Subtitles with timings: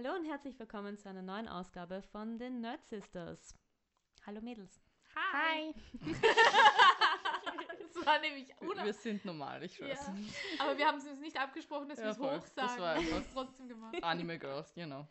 [0.00, 3.58] Hallo und herzlich willkommen zu einer neuen Ausgabe von den Nerd Sisters.
[4.24, 4.80] Hallo Mädels.
[5.16, 5.74] Hi.
[7.94, 10.06] das war nämlich Wir, wir sind normal, ich weiß.
[10.06, 10.14] Ja.
[10.60, 12.80] Aber wir haben es uns nicht abgesprochen, dass Ja, wir es hoch Das sagen.
[12.80, 14.00] war Wir haben einfach- trotzdem gemacht.
[14.04, 15.08] Anime Girls, genau.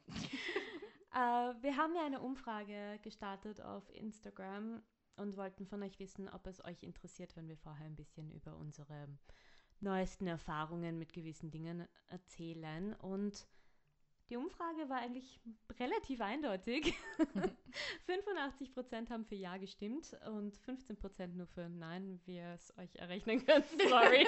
[1.14, 4.82] Äh, wir haben ja eine Umfrage gestartet auf Instagram
[5.18, 8.56] und wollten von euch wissen, ob es euch interessiert, wenn wir vorher ein bisschen über
[8.56, 9.10] unsere
[9.82, 12.94] neuesten Erfahrungen mit gewissen Dingen erzählen.
[12.94, 13.46] Und
[14.30, 15.40] die Umfrage war eigentlich
[15.80, 16.94] relativ eindeutig.
[18.08, 23.46] 85% haben für Ja gestimmt und 15% nur für Nein, wie ihr es euch errechnen
[23.46, 23.66] könnt.
[23.88, 24.28] Sorry.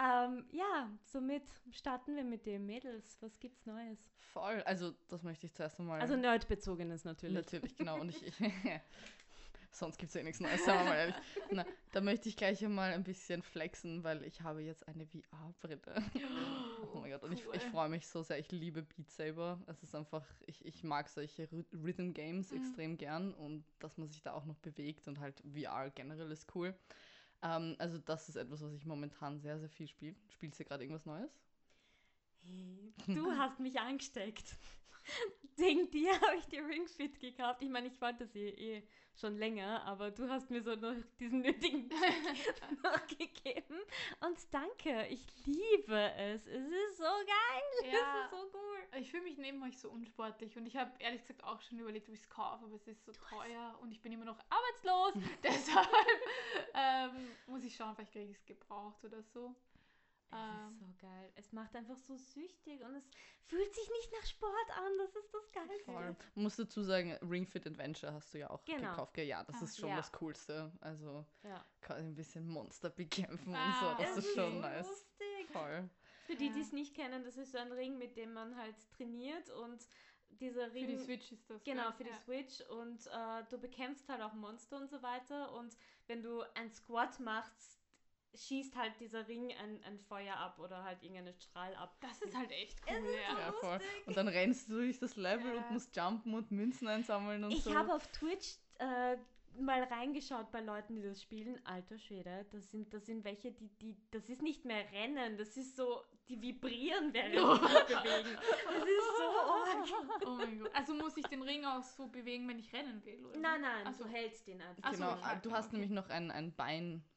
[0.00, 3.18] ähm, ja, somit starten wir mit dem Mädels.
[3.20, 3.98] Was gibt's Neues?
[4.32, 6.00] Voll, also das möchte ich zuerst einmal.
[6.00, 7.36] Also nerdbezogenes natürlich.
[7.36, 8.00] Natürlich, genau.
[8.00, 8.32] Und ich
[9.74, 11.14] sonst gibt es eh nichts Neues, sagen wir mal ehrlich.
[11.50, 15.80] Na, da möchte ich gleich einmal ein bisschen flexen, weil ich habe jetzt eine VR-Brille.
[16.92, 18.38] Oh mein Gott, und ich, ich freue mich so sehr.
[18.38, 19.60] Ich liebe Beat Saber.
[19.66, 22.56] Es ist einfach, ich, ich mag solche Rhy- Rhythm Games Mhm.
[22.58, 26.54] extrem gern und dass man sich da auch noch bewegt und halt VR generell ist
[26.54, 26.74] cool.
[27.42, 30.14] Ähm, also das ist etwas, was ich momentan sehr, sehr viel spiele.
[30.28, 31.30] Spielst du gerade irgendwas Neues?
[33.06, 34.56] Du hast mich angesteckt.
[35.56, 37.62] Wegen dir habe ich die Ring Fit gekauft.
[37.62, 38.82] Ich meine, ich wollte sie eh
[39.14, 41.88] schon länger, aber du hast mir so noch diesen nötigen
[42.82, 43.80] noch gegeben.
[44.20, 46.44] Und danke, ich liebe es.
[46.46, 47.92] Es ist so geil.
[47.92, 47.92] Ja.
[47.92, 49.00] Es ist so cool.
[49.00, 52.08] Ich fühle mich neben euch so unsportlich und ich habe ehrlich gesagt auch schon überlegt,
[52.08, 55.24] ob ich es kaufe, aber es ist so teuer und ich bin immer noch arbeitslos.
[55.42, 55.88] Deshalb
[56.74, 59.54] ähm, muss ich schauen, vielleicht kriege ich es gebraucht oder so.
[60.34, 61.32] Es Ähm, ist so geil.
[61.36, 63.08] Es macht einfach so süchtig und es
[63.44, 64.98] fühlt sich nicht nach Sport an.
[64.98, 65.84] Das ist das Geilste.
[65.84, 66.16] Voll.
[66.34, 68.90] Man muss dazu sagen, Ring Fit Adventure hast du ja auch Genau.
[68.90, 69.16] gekauft.
[69.18, 69.96] Ja, das Ah, ist schon ja.
[69.96, 70.72] das Coolste.
[70.80, 71.64] Also Ja.
[71.80, 74.02] kann ein bisschen Monster bekämpfen Ah, und so.
[74.02, 74.86] Das ist ist schon nice.
[74.88, 75.48] lustig.
[75.52, 75.88] Voll.
[76.26, 78.74] Für die, die es nicht kennen, das ist so ein Ring, mit dem man halt
[78.96, 79.86] trainiert und
[80.30, 80.86] dieser für Ring.
[80.88, 81.62] die Switch ist das.
[81.64, 82.16] Genau, für die ja.
[82.16, 86.70] Switch und äh, du bekämpfst halt auch Monster und so weiter und wenn du ein
[86.70, 87.78] Squat machst,
[88.36, 91.96] schießt halt dieser Ring ein, ein Feuer ab oder halt irgendeinen Strahl ab.
[92.00, 93.38] Das ist halt echt cool, ist ja.
[93.38, 93.78] Ja, voll.
[94.06, 95.60] Und dann rennst du durch das Level Ja.
[95.62, 97.74] und musst jumpen und Münzen einsammeln und Ich so.
[97.74, 99.16] habe auf Twitch äh,
[99.58, 101.60] mal reingeschaut bei Leuten, die das spielen.
[101.64, 105.56] Alter Schwede, das sind, das sind welche, die, die, das ist nicht mehr Rennen, das
[105.56, 108.38] ist so, die vibrieren, während sie sich bewegen.
[108.66, 110.26] Das ist so arg.
[110.26, 110.70] Oh mein Gott.
[110.74, 113.38] Also muss ich den Ring auch so bewegen, wenn ich rennen will, oder?
[113.38, 114.04] Nein, nein, Ach so.
[114.04, 114.82] du hältst den einfach.
[114.82, 115.76] Ach so, genau, ich hab- du hast okay.
[115.76, 116.50] nämlich noch ein, ein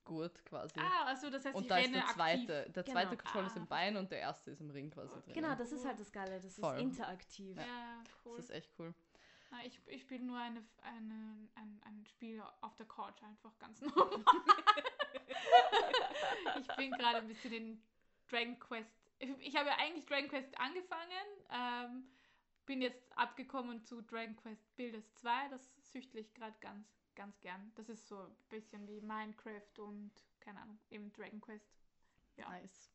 [0.08, 0.80] Beingurt quasi.
[0.80, 2.16] Ah, also das heißt, und ich da ist der aktiv.
[2.16, 2.70] zweite.
[2.72, 3.22] Der zweite Genau.
[3.24, 5.34] Controller ist Ah, im Bein und der erste ist im Ring quasi drin.
[5.34, 6.76] Genau, das ist halt das Geile, das Voll.
[6.76, 7.58] ist interaktiv.
[7.58, 8.36] Ja, cool.
[8.38, 8.94] Das ist echt cool.
[9.52, 13.80] Na, ich ich spiele nur eine, eine, ein, ein Spiel auf der Couch, einfach ganz
[13.96, 14.24] normal.
[16.60, 17.82] ich bin gerade ein bisschen in
[18.30, 18.92] Dragon Quest.
[19.20, 21.12] Ich, ich habe ja eigentlich Dragon Quest angefangen,
[21.52, 22.04] ähm,
[22.66, 25.48] bin jetzt abgekommen zu Dragon Quest Builders 2.
[25.50, 26.86] Das süchtle ich gerade ganz,
[27.18, 27.72] ganz gern.
[27.76, 31.68] Das ist so ein bisschen wie Minecraft und, keine Ahnung, eben Dragon Quest.
[32.38, 32.48] Ja.
[32.50, 32.92] Nice.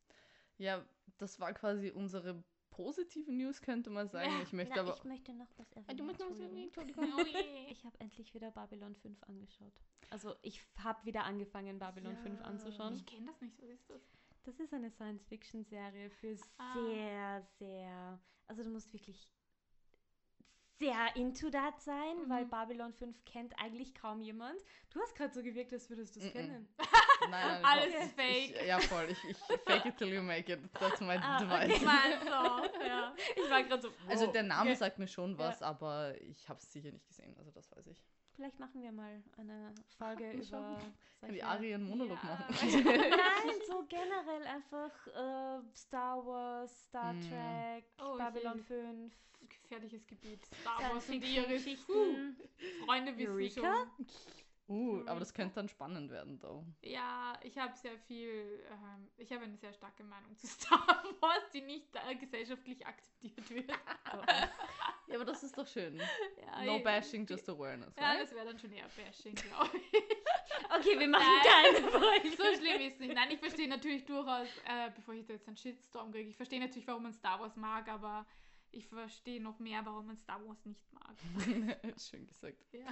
[0.59, 0.85] Ja,
[1.19, 4.31] das war quasi unsere positive News, könnte man sagen.
[4.31, 4.43] Ja.
[4.43, 4.95] Ich möchte Na, aber.
[4.97, 5.87] ich möchte noch was erwähnen.
[5.91, 6.71] Ah, du musst noch was erwähnen.
[6.77, 7.23] Oh.
[7.71, 9.73] Ich habe endlich wieder Babylon 5 angeschaut.
[10.11, 12.47] Also ich habe wieder angefangen, Babylon 5 Ja.
[12.47, 12.95] anzuschauen.
[12.95, 14.03] Ich kenne das nicht, was ist das?
[14.45, 16.75] Das ist eine Science-Fiction-Serie für Ah.
[16.75, 18.21] sehr, sehr...
[18.47, 19.29] Also du musst wirklich
[20.83, 22.51] sehr into that sein, weil Mhm.
[22.51, 24.61] Babylon 5 kennt eigentlich kaum jemand.
[24.91, 26.33] Du hast gerade so gewirkt, als würdest du es Mhm.
[26.33, 26.69] kennen.
[27.31, 28.57] Nein, nein, Alles ist fake.
[28.61, 29.07] Ich, ja, voll.
[29.09, 30.59] Ich, ich fake it till you make it.
[30.75, 31.81] That's my Ah, device.
[31.81, 32.19] okay.
[32.21, 32.85] Du?
[32.85, 33.15] Ja.
[33.37, 33.89] Ich war gerade so...
[34.09, 34.33] Also wow.
[34.33, 34.75] der Name Okay.
[34.75, 37.33] sagt mir schon was, aber ich habe es sicher nicht gesehen.
[37.39, 38.03] Also das weiß ich.
[38.35, 40.79] Vielleicht machen wir mal eine Folge Mal über.
[41.21, 42.31] Kann die Ari einen Monolog Ja.
[42.31, 42.57] machen?
[42.85, 47.21] Nein, so generell einfach äh, Star Wars, Star Mm.
[47.21, 48.63] Trek, Oh, Babylon je.
[48.65, 49.15] 5,
[49.73, 50.45] Gefährliches Gebiet.
[50.61, 52.37] Star Wars und ihre Science-Fiction-Geschichten.
[52.85, 53.87] Freunde wissen Eureka?
[53.97, 54.07] schon.
[54.69, 56.65] Uh, aber das könnte dann spannend werden, though.
[56.83, 60.87] Ja, ich habe sehr viel, ähm, ich habe eine sehr starke Meinung zu Star
[61.21, 63.71] Wars, die nicht äh, gesellschaftlich akzeptiert wird.
[65.09, 65.99] Ja, aber das ist doch schön.
[66.41, 67.95] Ja, No ich- bashing, just awareness.
[67.97, 68.23] Ja, right?
[68.23, 69.93] das wäre dann schon eher Bashing, glaube ich.
[70.79, 72.31] Okay, wir machen keine Folge.
[72.31, 73.15] So schlimm ist es nicht.
[73.15, 76.61] Nein, ich verstehe natürlich durchaus, äh, bevor ich da jetzt einen Shitstorm kriege, ich verstehe
[76.61, 78.25] natürlich, warum man Star Wars mag, aber
[78.73, 81.15] ich verstehe noch mehr, warum man Star Wars nicht mag.
[82.01, 82.65] Schön gesagt.
[82.73, 82.87] Ja.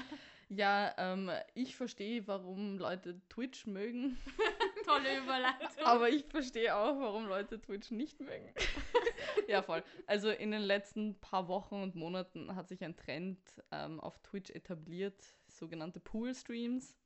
[0.49, 4.19] Ja, ähm, ich verstehe, warum Leute Twitch mögen,
[4.85, 5.85] Tolle Überleitung.
[5.85, 8.53] aber ich verstehe auch, warum Leute Twitch nicht mögen.
[9.49, 9.83] ja, voll.
[10.07, 13.39] Also in den letzten paar Wochen und Monaten hat sich ein Trend
[13.71, 16.99] ähm, auf Twitch etabliert, sogenannte Pool-Streams,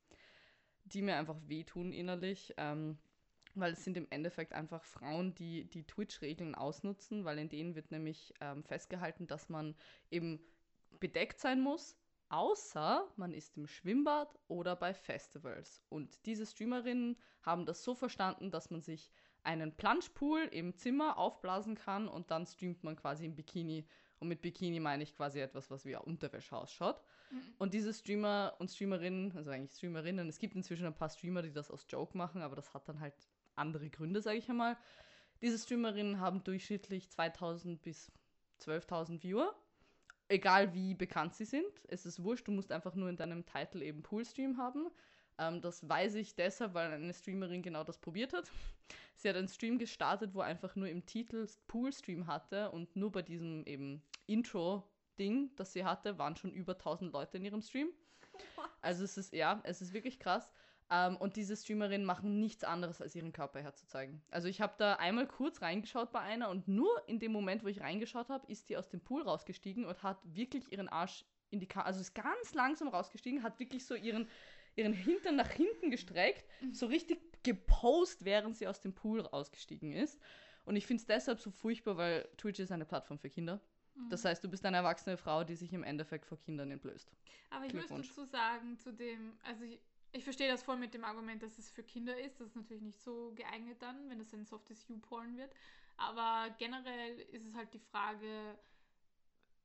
[0.85, 2.55] die mir einfach wehtun innerlich.
[2.57, 2.99] Ähm,
[3.55, 7.91] weil es sind im Endeffekt einfach Frauen, die die Twitch-Regeln ausnutzen, weil in denen wird
[7.91, 9.75] nämlich ähm, festgehalten, dass man
[10.11, 10.41] eben
[11.01, 11.97] bedeckt sein muss,
[12.29, 15.83] außer man ist im Schwimmbad oder bei Festivals.
[15.89, 19.11] Und diese Streamerinnen haben das so verstanden, dass man sich
[19.43, 23.87] einen Planschpool im Zimmer aufblasen kann und dann streamt man quasi im Bikini.
[24.19, 27.03] Und mit Bikini meine ich quasi etwas, was wie Unterwäsche ausschaut.
[27.31, 27.43] Mhm.
[27.59, 31.53] Und diese Streamer und Streamerinnen, also eigentlich Streamerinnen, es gibt inzwischen ein paar Streamer, die
[31.53, 33.15] das aus Joke machen, aber das hat dann halt
[33.57, 34.77] andere Gründe, sage ich einmal.
[35.41, 38.11] Diese Streamerinnen haben durchschnittlich 2000 bis
[38.61, 39.55] 12.000 Viewer.
[40.29, 43.83] Egal wie bekannt sie sind, es ist wurscht, du musst einfach nur in deinem Titel
[43.83, 44.89] eben Poolstream haben.
[45.39, 48.51] Ähm, das weiß ich deshalb, weil eine Streamerin genau das probiert hat.
[49.17, 53.23] Sie hat einen Stream gestartet, wo einfach nur im Titel Poolstream hatte und nur bei
[53.23, 57.89] diesem eben Intro-Ding, das sie hatte, waren schon über 1000 Leute in ihrem Stream.
[58.81, 60.53] Also es ist, ja, es ist wirklich krass.
[60.95, 64.23] Ähm, und diese Streamerinnen machen nichts anderes, als ihren Körper herzuzeigen.
[64.31, 67.69] Also ich habe da einmal kurz reingeschaut bei einer und nur in dem Moment, wo
[67.69, 71.61] ich reingeschaut habe, ist die aus dem Pool rausgestiegen und hat wirklich ihren Arsch in
[71.61, 74.29] die Kamera, also ist ganz langsam rausgestiegen, hat wirklich so ihren,
[74.77, 80.21] ihren Hintern nach hinten gestreckt, so richtig gepost, während sie aus dem Pool rausgestiegen ist.
[80.65, 83.61] Und ich finde es deshalb so furchtbar, weil Twitch ist eine Plattform für Kinder.
[83.95, 84.09] Mhm.
[84.11, 87.11] Das heißt, du bist eine erwachsene Frau, die sich im Endeffekt vor Kindern entblößt.
[87.51, 89.81] Aber ich muss dazu sagen, zu dem, also ich,
[90.15, 92.41] ich verstehe das voll mit dem Argument, dass es für Kinder ist.
[92.41, 95.53] Das ist natürlich nicht so geeignet dann, wenn das ein softes U-Porn wird.
[95.97, 98.57] Aber generell ist es halt die Frage,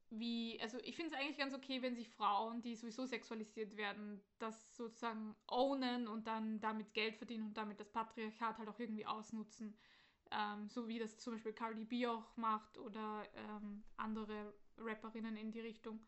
[0.10, 4.22] wie, also ich finde es eigentlich ganz okay, wenn sich Frauen, die sowieso sexualisiert werden,
[4.40, 9.06] das sozusagen ownen und dann damit Geld verdienen und damit das Patriarchat halt auch irgendwie
[9.06, 9.78] ausnutzen.
[10.32, 15.52] Ähm, so wie das zum Beispiel Cardi B auch macht oder ähm, andere Rapperinnen in
[15.52, 16.00] die Richtung.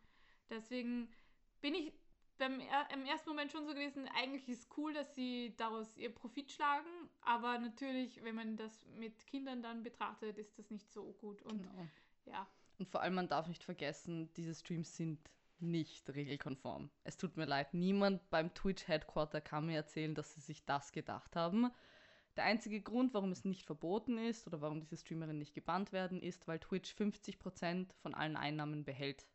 [0.50, 1.08] Deswegen
[1.60, 1.92] bin ich
[2.38, 2.60] beim,
[2.92, 6.88] im ersten Moment schon so gewesen, eigentlich ist cool, dass sie daraus ihr Profit schlagen,
[7.20, 11.42] aber natürlich, wenn man das mit Kindern dann betrachtet, ist das nicht so gut.
[11.42, 11.88] Und Genau.
[12.26, 12.46] ja,
[12.78, 15.18] Und vor allem, man darf nicht vergessen, diese Streams sind
[15.58, 16.90] nicht regelkonform.
[17.04, 20.92] Es tut mir leid, niemand beim Twitch Headquarter kann mir erzählen, dass sie sich das
[20.92, 21.70] gedacht haben.
[22.36, 26.20] Der einzige Grund, warum es nicht verboten ist oder warum diese Streamerinnen nicht gebannt werden,
[26.20, 29.26] ist, weil Twitch 50% von allen Einnahmen behält.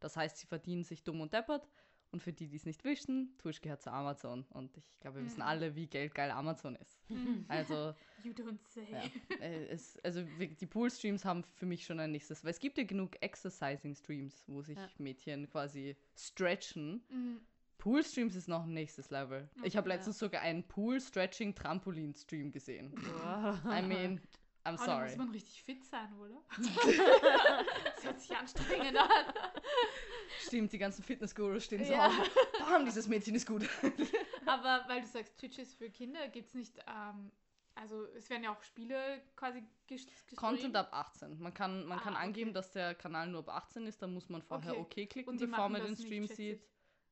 [0.00, 1.68] Das heißt, sie verdienen sich dumm und deppert.
[2.12, 4.44] Und für die, die es nicht wissen, Twitch gehört zu Amazon.
[4.50, 5.42] Und ich glaube, wir wissen Mhm.
[5.48, 7.00] alle, wie geldgeil Amazon ist.
[7.48, 8.86] Also, you don't say.
[8.90, 12.76] ja, äh, es, also die Pool-Streams haben für mich schon ein nächstes, weil es gibt
[12.76, 14.88] ja genug Exercising-Streams, wo sich Ja.
[14.98, 17.02] Mädchen quasi stretchen.
[17.08, 17.40] Mhm.
[17.78, 19.48] Pool-Streams ist noch ein nächstes Level.
[19.64, 22.92] Ich habe letztens sogar einen Pool-Stretching-Trampolin-Stream gesehen.
[22.94, 23.58] Wow.
[23.64, 24.20] I mean,
[24.64, 25.06] I'm Aber da sorry.
[25.08, 26.40] muss man richtig fit sein, oder?
[27.96, 29.08] das hört sich anstrengend an.
[30.46, 32.06] Stimmt, die ganzen Fitness-Gurus stehen Ja.
[32.16, 32.30] Hause.
[32.60, 33.68] Bam, dieses Mädchen ist gut.
[34.46, 37.32] Aber weil du sagst, Twitch ist für Kinder, gibt es nicht, ähm,
[37.74, 40.36] also es werden ja auch Spiele quasi ges- gestreamt.
[40.36, 41.38] Content ab 18.
[41.40, 42.26] Man kann, man kann Ah, okay.
[42.26, 45.04] angeben, dass der Kanal nur ab 18 ist, dann muss man vorher Okay.
[45.04, 46.60] OK klicken, Und bevor man den Stream sieht.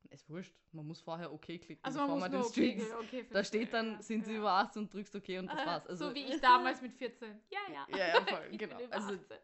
[0.09, 2.81] Ist wurscht, man muss vorher OK klicken, Also man bevor muss man nur den okay,
[2.81, 4.39] Stream okay, Da steht dann, ja, sind sie ja.
[4.39, 5.87] über 18 und drückst OK und das war's.
[5.87, 7.41] Also, so wie ich damals mit 14.
[7.51, 7.87] Ja, ja.
[7.97, 8.77] Ja, ja, voll, Ich genau.
[8.77, 9.37] Bin über Also- 18.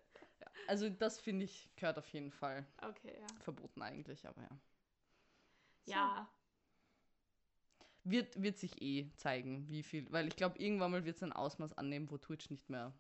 [0.67, 3.27] also das finde ich, gehört auf jeden Fall Okay, ja.
[3.41, 4.49] verboten eigentlich, aber ja.
[5.87, 6.29] Ja.
[8.05, 11.33] Wird, wird sich eh zeigen, wie viel, weil ich glaube, irgendwann mal wird es ein
[11.33, 12.93] Ausmaß annehmen, wo Twitch nicht mehr,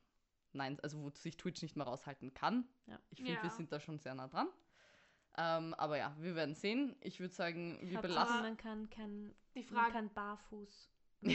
[0.52, 2.66] nein, also wo sich Twitch nicht mehr raushalten kann.
[2.86, 2.98] Ja.
[3.10, 3.50] Ich finde, wir Ja.
[3.50, 4.48] sind da schon sehr nah dran.
[5.38, 6.96] Ähm, aber ja, wir werden sehen.
[7.00, 8.40] Ich würde sagen, wir belassen.
[8.40, 10.90] man kann, kann, Die man Frage, kann barfuß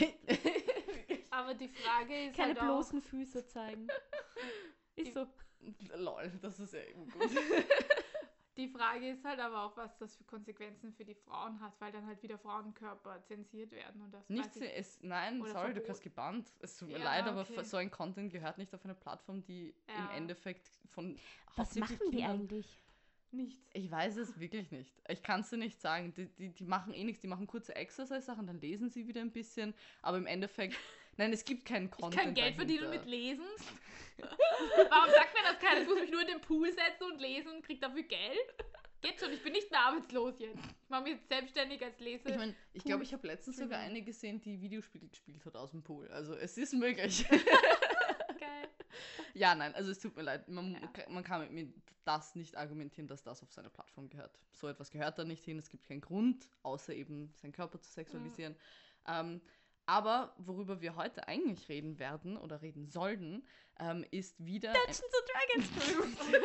[1.30, 3.88] aber die Frage ist keine halt auch, bloßen Füße zeigen.
[4.96, 5.26] Ist so.
[5.96, 7.22] Lol, das ist ja eben gut.
[8.56, 11.92] die Frage ist halt aber auch, was das für Konsequenzen für die Frauen hat, weil
[11.92, 15.74] dann halt wieder Frauenkörper zensiert werden und das Nicht, weiß ich- es, nein, sorry, du
[15.74, 15.86] Verbot.
[15.86, 16.52] kannst gebannt.
[16.60, 17.62] Es tut mir Ja, leid, aber okay.
[17.64, 20.10] so ein Content gehört nicht auf eine Plattform, die im Ja.
[20.16, 21.16] Endeffekt von
[21.56, 22.78] Was machen die eigentlich?
[23.32, 23.60] Nichts.
[23.72, 24.92] Ich weiß es wirklich nicht.
[25.08, 26.12] Ich kann es dir nicht sagen.
[26.14, 27.20] Die, die, die machen eh nichts.
[27.20, 29.74] Die machen kurze Exercise-Sachen, dann lesen sie wieder ein bisschen.
[30.02, 30.76] Aber im Endeffekt,
[31.16, 32.22] nein, es gibt keinen Ich Content.
[32.22, 33.04] kann Geld verdienen dahinter.
[33.04, 33.44] mit Lesen.
[34.18, 35.80] Warum sagt mir das keiner?
[35.82, 38.54] Ich muss mich nur in den Pool setzen und lesen und krieg dafür Geld.
[39.00, 40.60] Geht schon, ich bin nicht mehr arbeitslos jetzt.
[40.84, 42.28] Ich mache mich jetzt selbstständig als Lese.
[42.28, 45.72] Ich meine, ich glaube, ich habe letztens sogar eine gesehen, die Videospiele gespielt hat aus
[45.72, 46.06] dem Pool.
[46.08, 47.26] Also es ist möglich.
[48.42, 48.68] Geil.
[49.34, 50.48] ja, nein, also es tut mir leid.
[50.48, 51.08] Man, Ja.
[51.08, 51.72] man kann mit mir
[52.04, 54.38] das nicht argumentieren, dass das auf seine Plattform gehört.
[54.50, 55.58] So etwas gehört da nicht hin.
[55.58, 58.56] Es gibt keinen Grund, außer eben seinen Körper zu sexualisieren.
[59.06, 59.40] Ähm,
[59.86, 63.44] aber worüber wir heute eigentlich reden werden oder reden sollten,
[63.80, 64.72] ähm, ist wieder.
[64.72, 66.42] Dungeons and Dragons.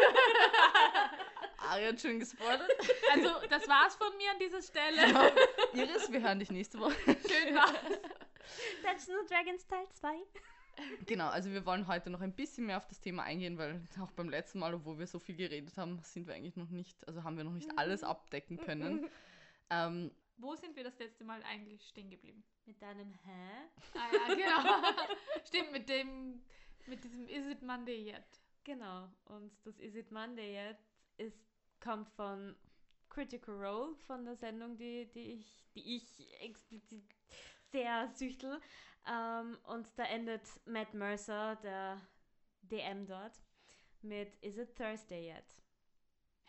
[1.69, 2.71] Aria hat schon gespoilert.
[3.13, 5.31] Also, das war's von mir an dieser Stelle.
[5.73, 6.93] Iris, wir hören dich nächste Woche.
[7.05, 7.71] Schön war's.
[8.83, 10.17] Dungeons and Dragons Teil 2.
[11.05, 14.11] Genau, also wir wollen heute noch ein bisschen mehr auf das Thema eingehen, weil auch
[14.11, 17.23] beim letzten Mal, obwohl wir so viel geredet haben, sind wir eigentlich noch nicht, also
[17.23, 19.09] haben wir noch nicht alles abdecken können.
[19.69, 22.43] ähm, Wo sind wir das letzte Mal eigentlich stehen geblieben?
[22.65, 23.69] Mit deinem Hä?
[23.93, 24.87] Ah ja, genau.
[25.47, 26.41] Stimmt, mit dem,
[26.87, 28.41] mit diesem Is it Monday yet?
[28.67, 29.07] Genau.
[29.25, 30.77] Und das Is It Monday Yet
[31.15, 31.39] ist,
[31.79, 32.53] kommt von
[33.09, 37.15] Critical Role, von der Sendung, die, die, ich, die ich explizit
[37.71, 38.59] sehr süchtel.
[39.09, 42.01] Ähm, und da endet Matt Mercer, der
[42.61, 43.41] DM dort,
[44.01, 45.45] mit Is it Thursday yet?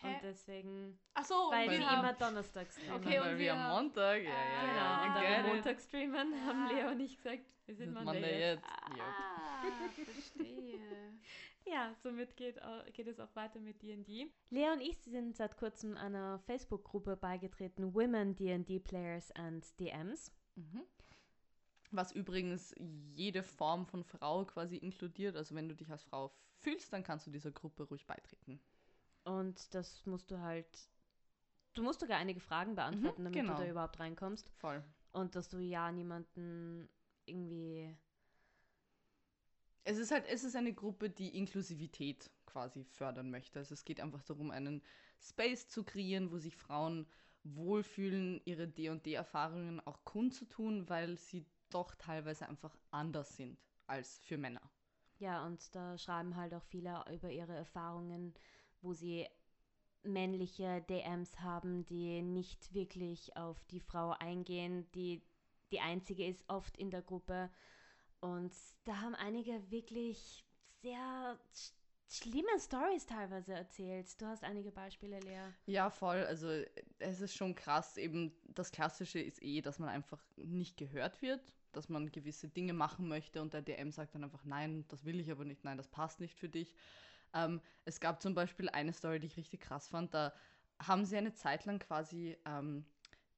[0.01, 0.15] Hä?
[0.15, 2.97] Und deswegen, Ach so, weil wir wir haben- immer donnerstags streamen.
[3.05, 5.35] Okay, und weil wir wir- am Montag, ja, Ah, ja, Genau, ja, und I dann
[5.41, 5.55] am it.
[5.55, 6.71] Montag streamen, haben Ah.
[6.73, 8.59] Leo und ich gesagt, Is it Monday, Monday yet?
[8.59, 8.97] yet?
[8.97, 9.01] Yep.
[9.01, 11.19] Ah, verstehe.
[11.67, 12.59] Ja, somit geht,
[12.95, 14.33] geht es auch weiter mit D&D.
[14.51, 20.33] Lea und ich sind seit kurzem einer Facebook-Gruppe beigetreten, Women D&D Players and DMs.
[20.55, 20.83] Mhm.
[21.91, 22.75] Was übrigens
[23.15, 25.37] jede Form von Frau quasi inkludiert.
[25.37, 28.61] Also wenn du dich als Frau fühlst, dann kannst du dieser Gruppe ruhig beitreten.
[29.25, 30.89] Und das musst du halt,
[31.75, 33.55] du musst sogar einige Fragen beantworten, Mhm, damit genau.
[33.55, 34.53] du da überhaupt reinkommst.
[34.59, 34.83] Voll.
[35.13, 36.89] Und dass du ja niemanden
[37.27, 37.95] irgendwie,
[39.85, 43.59] Es ist halt, es ist eine Gruppe, die Inklusivität quasi fördern möchte.
[43.59, 44.83] Also es geht einfach darum, einen
[45.21, 47.07] Space zu kreieren, wo sich Frauen
[47.45, 54.71] wohlfühlen, ihre D&D-Erfahrungen auch kundzutun, weil sie doch teilweise einfach anders sind als für Männer.
[55.19, 58.35] ja, und da schreiben halt auch viele über ihre Erfahrungen,
[58.83, 59.27] wo sie
[60.03, 65.23] männliche DMs haben, die nicht wirklich auf die Frau eingehen, die
[65.73, 67.51] die einzige ist oft in der Gruppe.
[68.21, 70.45] Und da haben einige wirklich
[70.83, 71.73] sehr sch
[72.11, 74.19] schlimme Stories teilweise erzählt.
[74.21, 75.53] Du hast einige Beispiele, Lea.
[75.67, 76.25] Ja, voll.
[76.25, 76.49] Also
[76.99, 77.97] es ist schon krass.
[77.99, 82.73] Eben das Klassische ist eh, dass man einfach nicht gehört wird, dass man gewisse Dinge
[82.73, 85.77] machen möchte und der DM sagt dann einfach, nein, das will ich aber nicht, nein,
[85.77, 86.75] das passt nicht für dich.
[87.35, 90.15] Ähm, es gab zum Beispiel eine Story, die ich richtig krass fand.
[90.15, 90.33] Da
[90.81, 92.85] haben sie eine Zeit lang quasi ähm,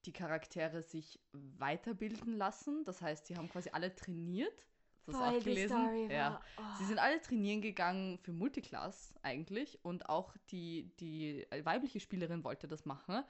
[0.04, 2.84] die Charaktere sich weiterbilden lassen.
[2.84, 4.66] Das heißt, sie haben quasi alle trainiert.
[5.06, 6.10] Das auch gelesen?
[6.10, 6.40] ja.
[6.56, 6.62] oh.
[6.78, 12.68] Sie sind alle trainieren gegangen für Multiclass eigentlich und auch die, die weibliche Spielerin wollte
[12.68, 13.24] das machen.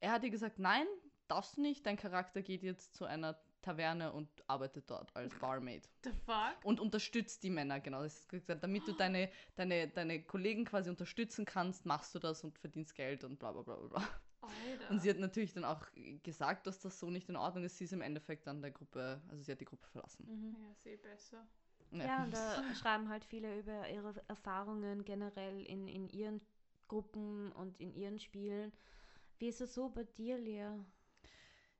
[0.00, 0.86] Er hat ihr gesagt, nein,
[1.28, 5.88] darfst du nicht, dein Charakter geht jetzt zu einer Taverne und arbeitet dort als Barmaid.
[6.04, 6.56] The fuck?
[6.62, 8.02] Und unterstützt die Männer, genau.
[8.02, 12.44] Das ist gesagt, damit du deine, deine, deine Kollegen quasi unterstützen kannst, machst du das
[12.44, 14.08] und verdienst Geld und bla bla bla bla, bla.
[14.40, 14.90] Alter.
[14.90, 15.82] Und sie hat natürlich dann auch
[16.22, 17.78] gesagt, dass das so nicht in Ordnung ist.
[17.78, 20.26] Sie ist im Endeffekt dann der Gruppe, also sie hat die Gruppe verlassen.
[20.28, 20.56] Mhm.
[20.60, 21.46] ja, sehr besser.
[21.90, 26.40] Ja, und da schreiben halt viele über ihre Erfahrungen generell in, in ihren
[26.88, 28.72] Gruppen und in ihren Spielen.
[29.38, 30.70] Wie ist es so bei dir, Lea?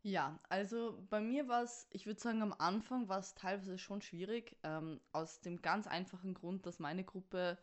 [0.06, 4.00] Ja, also bei mir war es, ich würde sagen, am Anfang war es teilweise schon
[4.02, 7.58] schwierig, ähm, aus dem ganz einfachen Grund, dass meine Gruppe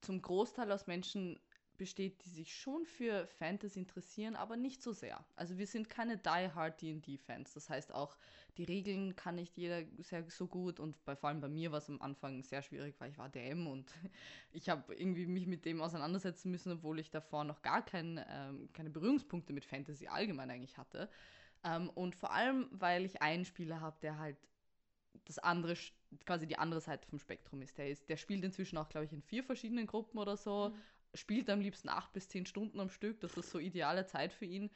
[0.00, 1.40] zum Großteil aus Menschen
[1.78, 5.24] besteht, die sich schon für Fantasy interessieren, aber nicht so sehr.
[5.34, 7.54] Also wir sind keine die-hard D&D-Fans.
[7.54, 8.16] Das heißt auch,
[8.56, 11.78] die Regeln kann nicht jeder sehr so gut und bei, vor allem bei mir war
[11.78, 13.90] es am Anfang sehr schwierig, weil ich war DM und
[14.52, 18.68] ich habe irgendwie mich mit dem auseinandersetzen müssen, obwohl ich davor noch gar kein, ähm,
[18.74, 21.10] keine Berührungspunkte mit Fantasy allgemein eigentlich hatte.
[21.64, 24.36] Ähm, und vor allem, weil ich einen Spieler habe, der halt
[25.26, 25.76] das andere,
[26.26, 27.78] quasi die andere Seite vom Spektrum ist.
[27.78, 30.74] Der, ist, der spielt inzwischen auch, glaube ich, in vier verschiedenen Gruppen oder so,
[31.14, 33.20] spielt am liebsten acht bis zehn Stunden am Stück.
[33.20, 34.70] Das ist so ideale Zeit für ihn.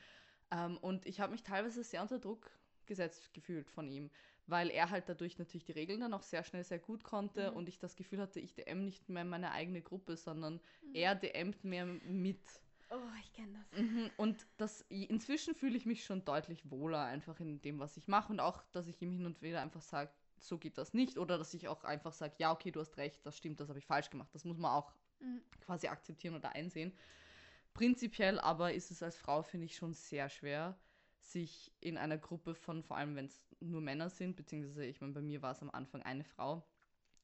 [0.50, 2.50] Ähm, und ich habe mich teilweise sehr unter Druck
[2.86, 4.10] gesetzt gefühlt von ihm,
[4.46, 7.56] weil er halt dadurch natürlich die Regeln dann auch sehr schnell sehr gut konnte Mhm.
[7.56, 10.60] und ich das Gefühl hatte, ich DM nicht mehr meine eigene Gruppe, sondern
[10.92, 12.40] er DMt mehr mit.
[12.90, 13.82] Oh, ich kenne das.
[13.82, 18.08] Mhm, Und das, inzwischen fühle ich mich schon deutlich wohler einfach in dem, was ich
[18.08, 21.18] mache und auch, dass ich ihm hin und wieder einfach sage, so geht das nicht
[21.18, 23.78] oder dass ich auch einfach sage, ja, okay, du hast recht, das stimmt, das habe
[23.78, 24.34] ich falsch gemacht.
[24.34, 25.42] Das muss man auch Mhm.
[25.60, 26.92] quasi akzeptieren oder einsehen.
[27.74, 30.78] Prinzipiell aber ist es als Frau, finde ich, schon sehr schwer,
[31.18, 35.12] sich in einer Gruppe von, vor allem wenn es nur Männer sind, beziehungsweise, ich meine,
[35.14, 36.64] bei mir war es am Anfang eine Frau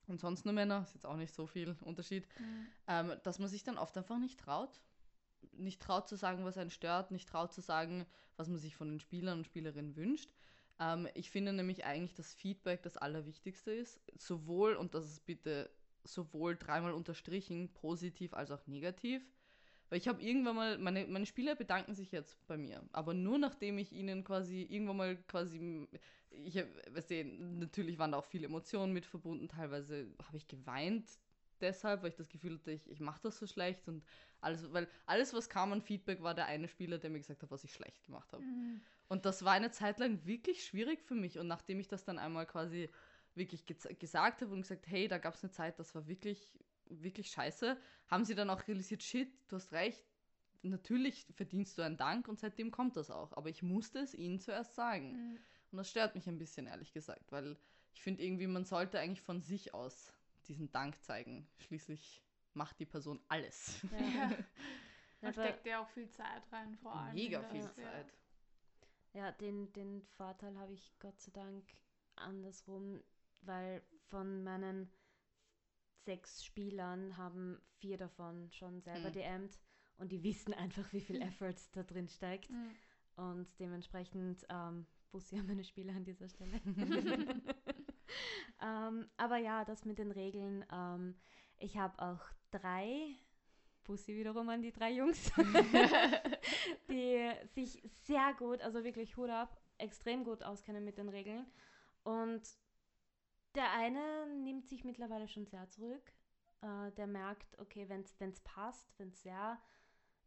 [0.09, 2.73] und sonst nur Männer, ist jetzt auch nicht so viel Unterschied, Mhm.
[2.89, 4.81] ähm, dass man sich dann oft einfach nicht traut.
[5.53, 8.07] Nicht traut zu sagen, was einen stört, nicht traut zu sagen,
[8.37, 10.31] was man sich von den Spielern und Spielerinnen wünscht.
[10.79, 14.01] Ähm, ich finde nämlich eigentlich, dass Feedback das Allerwichtigste ist.
[14.17, 15.71] Sowohl, und das ist bitte
[16.05, 19.23] sowohl dreimal unterstrichen, positiv als auch negativ.
[19.91, 23.39] Weil ich habe irgendwann mal, meine, meine Spieler bedanken sich jetzt bei mir, aber nur
[23.39, 25.89] nachdem ich ihnen quasi irgendwann mal quasi,
[26.31, 31.09] ich weißt natürlich waren da auch viele Emotionen mit verbunden, teilweise habe ich geweint
[31.61, 34.05] deshalb, weil ich das Gefühl hatte, ich, ich mache das so schlecht und
[34.41, 37.51] alles, weil alles, was kam an Feedback, war der eine Spieler, der mir gesagt hat,
[37.51, 38.43] was ich schlecht gemacht habe.
[38.43, 38.81] Mhm.
[39.09, 41.39] Und das war eine Zeit lang wirklich schwierig für mich.
[41.39, 42.89] Und nachdem ich das dann einmal quasi
[43.35, 47.31] wirklich gesagt habe und gesagt, hey, da gab es eine Zeit, das war wirklich, wirklich
[47.31, 47.77] scheiße,
[48.09, 50.05] haben sie dann auch realisiert, shit, du hast recht,
[50.63, 53.33] natürlich verdienst du einen Dank und seitdem kommt das auch.
[53.37, 55.13] Aber ich musste es ihnen zuerst sagen.
[55.13, 55.39] Mhm.
[55.73, 57.57] Und das stört mich ein bisschen, ehrlich gesagt, weil
[57.95, 60.13] ich finde irgendwie, man sollte eigentlich von sich aus
[60.51, 61.49] diesen Dank zeigen.
[61.59, 62.23] Schließlich
[62.55, 63.81] macht die Person alles.
[63.93, 64.31] Ja.
[65.21, 67.15] da steckt ja auch viel Zeit rein, vor allem.
[67.15, 68.13] Mega viel Zeit.
[69.13, 71.65] Ja, den, den Vorteil habe ich Gott sei Dank
[72.17, 73.03] andersrum,
[73.43, 74.91] weil von meinen
[76.05, 79.13] sechs Spielern haben vier davon schon selber hm.
[79.13, 79.61] DMt
[79.99, 82.51] und die wissen einfach, wie viel Efforts da drin steckt.
[82.51, 82.75] Mhm.
[83.17, 86.61] Und dementsprechend ähm, Bussi an meine Spieler an dieser Stelle.
[88.63, 90.65] ähm, aber ja, das mit den Regeln.
[90.73, 91.17] Ähm,
[91.59, 93.15] ich habe auch drei,
[93.85, 95.33] Bussi wiederum an die drei Jungs,
[96.91, 101.47] die sich sehr gut, also wirklich Hut ab, extrem gut auskennen mit den Regeln.
[102.05, 102.43] Und
[103.55, 106.13] der eine nimmt sich mittlerweile schon sehr zurück.
[106.63, 109.61] Äh, der merkt, okay, wenn es passt, wenn es sehr,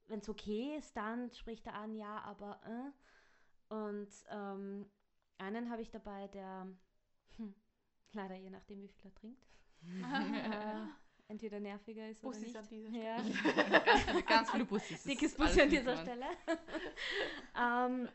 [0.07, 3.73] wenn es okay ist, dann spricht er an, ja, aber äh.
[3.73, 4.91] Und ähm,
[5.37, 6.67] einen habe ich dabei, der
[7.37, 7.55] hm,
[8.13, 9.45] leider je nachdem, wie viel er trinkt,
[9.85, 10.87] äh,
[11.27, 12.63] entweder nerviger ist Bussis oder nicht.
[12.63, 13.71] an dieser Stelle.
[13.71, 13.79] Ja.
[13.79, 15.03] ganz, viele, ganz viele Bussis.
[15.05, 16.25] Dickes Bussi an dieser Stelle.
[17.59, 18.09] ähm,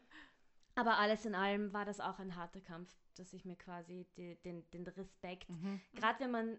[0.74, 4.36] aber alles in allem war das auch ein harter Kampf, dass ich mir quasi die,
[4.42, 5.80] den, den Respekt, mhm.
[5.94, 6.58] gerade wenn man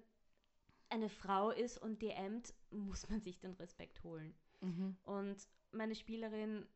[0.89, 4.35] eine Frau ist und DMt, muss man sich den Respekt holen.
[4.61, 4.97] Mhm.
[5.03, 5.37] Und
[5.71, 6.67] meine Spielerin,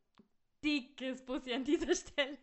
[0.62, 2.38] dickes Bussi an dieser Stelle,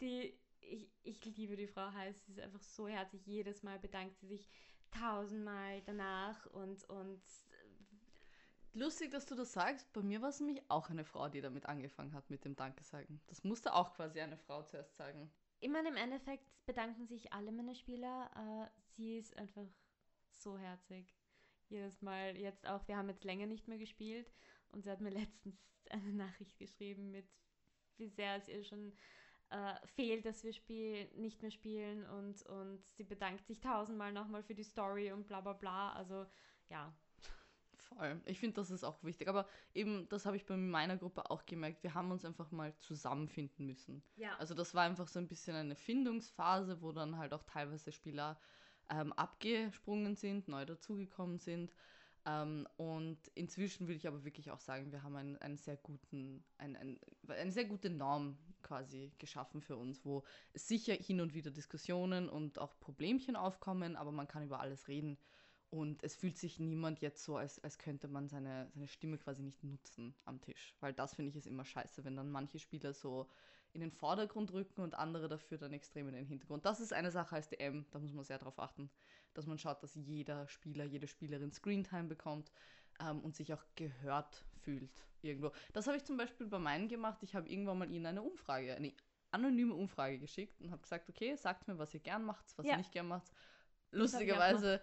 [0.00, 0.36] die
[0.68, 3.26] ich, ich liebe die Frau heiß, sie ist einfach so herzlich.
[3.26, 4.48] Jedes Mal bedankt sie sich
[4.90, 7.22] tausendmal danach und, und
[8.76, 9.92] Lustig, dass du das sagst.
[9.92, 12.82] Bei mir war es nämlich auch eine Frau, die damit angefangen hat mit dem Danke
[12.82, 13.20] sagen.
[13.28, 15.30] Das musste auch quasi eine Frau zuerst sagen.
[15.60, 18.30] Ich meine, im Endeffekt bedanken sich alle meine Spieler.
[18.36, 19.68] Uh, sie ist einfach
[20.28, 21.16] so herzig.
[21.68, 24.32] Jedes Mal, jetzt auch, wir haben jetzt länger nicht mehr gespielt
[24.72, 25.56] und sie hat mir letztens
[25.90, 27.28] eine Nachricht geschrieben mit,
[27.96, 28.92] wie sehr es ihr schon
[29.54, 34.42] äh, fehlt, dass wir spiel nicht mehr spielen und, und sie bedankt sich tausendmal nochmal
[34.42, 35.92] für die Story und bla bla bla.
[35.92, 36.26] Also
[36.68, 36.92] ja.
[37.76, 38.20] Voll.
[38.24, 39.28] Ich finde, das ist auch wichtig.
[39.28, 41.84] Aber eben, das habe ich bei meiner Gruppe auch gemerkt.
[41.84, 44.02] Wir haben uns einfach mal zusammenfinden müssen.
[44.16, 44.36] Ja.
[44.38, 48.40] Also das war einfach so ein bisschen eine Findungsphase, wo dann halt auch teilweise Spieler
[48.90, 51.72] ähm, abgesprungen sind, neu dazugekommen sind.
[52.26, 56.42] Ähm, und inzwischen würde ich aber wirklich auch sagen, wir haben einen, einen sehr guten,
[56.58, 61.50] ein, ein, eine sehr gute Norm quasi geschaffen für uns, wo sicher hin und wieder
[61.50, 65.18] Diskussionen und auch Problemchen aufkommen, aber man kann über alles reden.
[65.70, 69.42] Und es fühlt sich niemand jetzt so, als, als könnte man seine, seine Stimme quasi
[69.42, 70.74] nicht nutzen am Tisch.
[70.80, 73.28] Weil das finde ich ist immer scheiße, wenn dann manche Spieler so
[73.74, 76.64] in den Vordergrund rücken und andere dafür dann extrem in den Hintergrund.
[76.64, 78.88] Das ist eine Sache als DM, da muss man sehr darauf achten,
[79.34, 82.52] dass man schaut, dass jeder Spieler, jede Spielerin Screentime bekommt
[83.00, 85.50] ähm, und sich auch gehört fühlt irgendwo.
[85.72, 87.22] Das habe ich zum Beispiel bei meinen gemacht.
[87.22, 88.92] Ich habe irgendwann mal ihnen eine Umfrage, eine
[89.32, 92.72] anonyme Umfrage geschickt und habe gesagt, okay, sagt mir, was ihr gern macht, was ja.
[92.72, 93.32] ihr nicht gern macht.
[93.90, 94.80] Lustigerweise,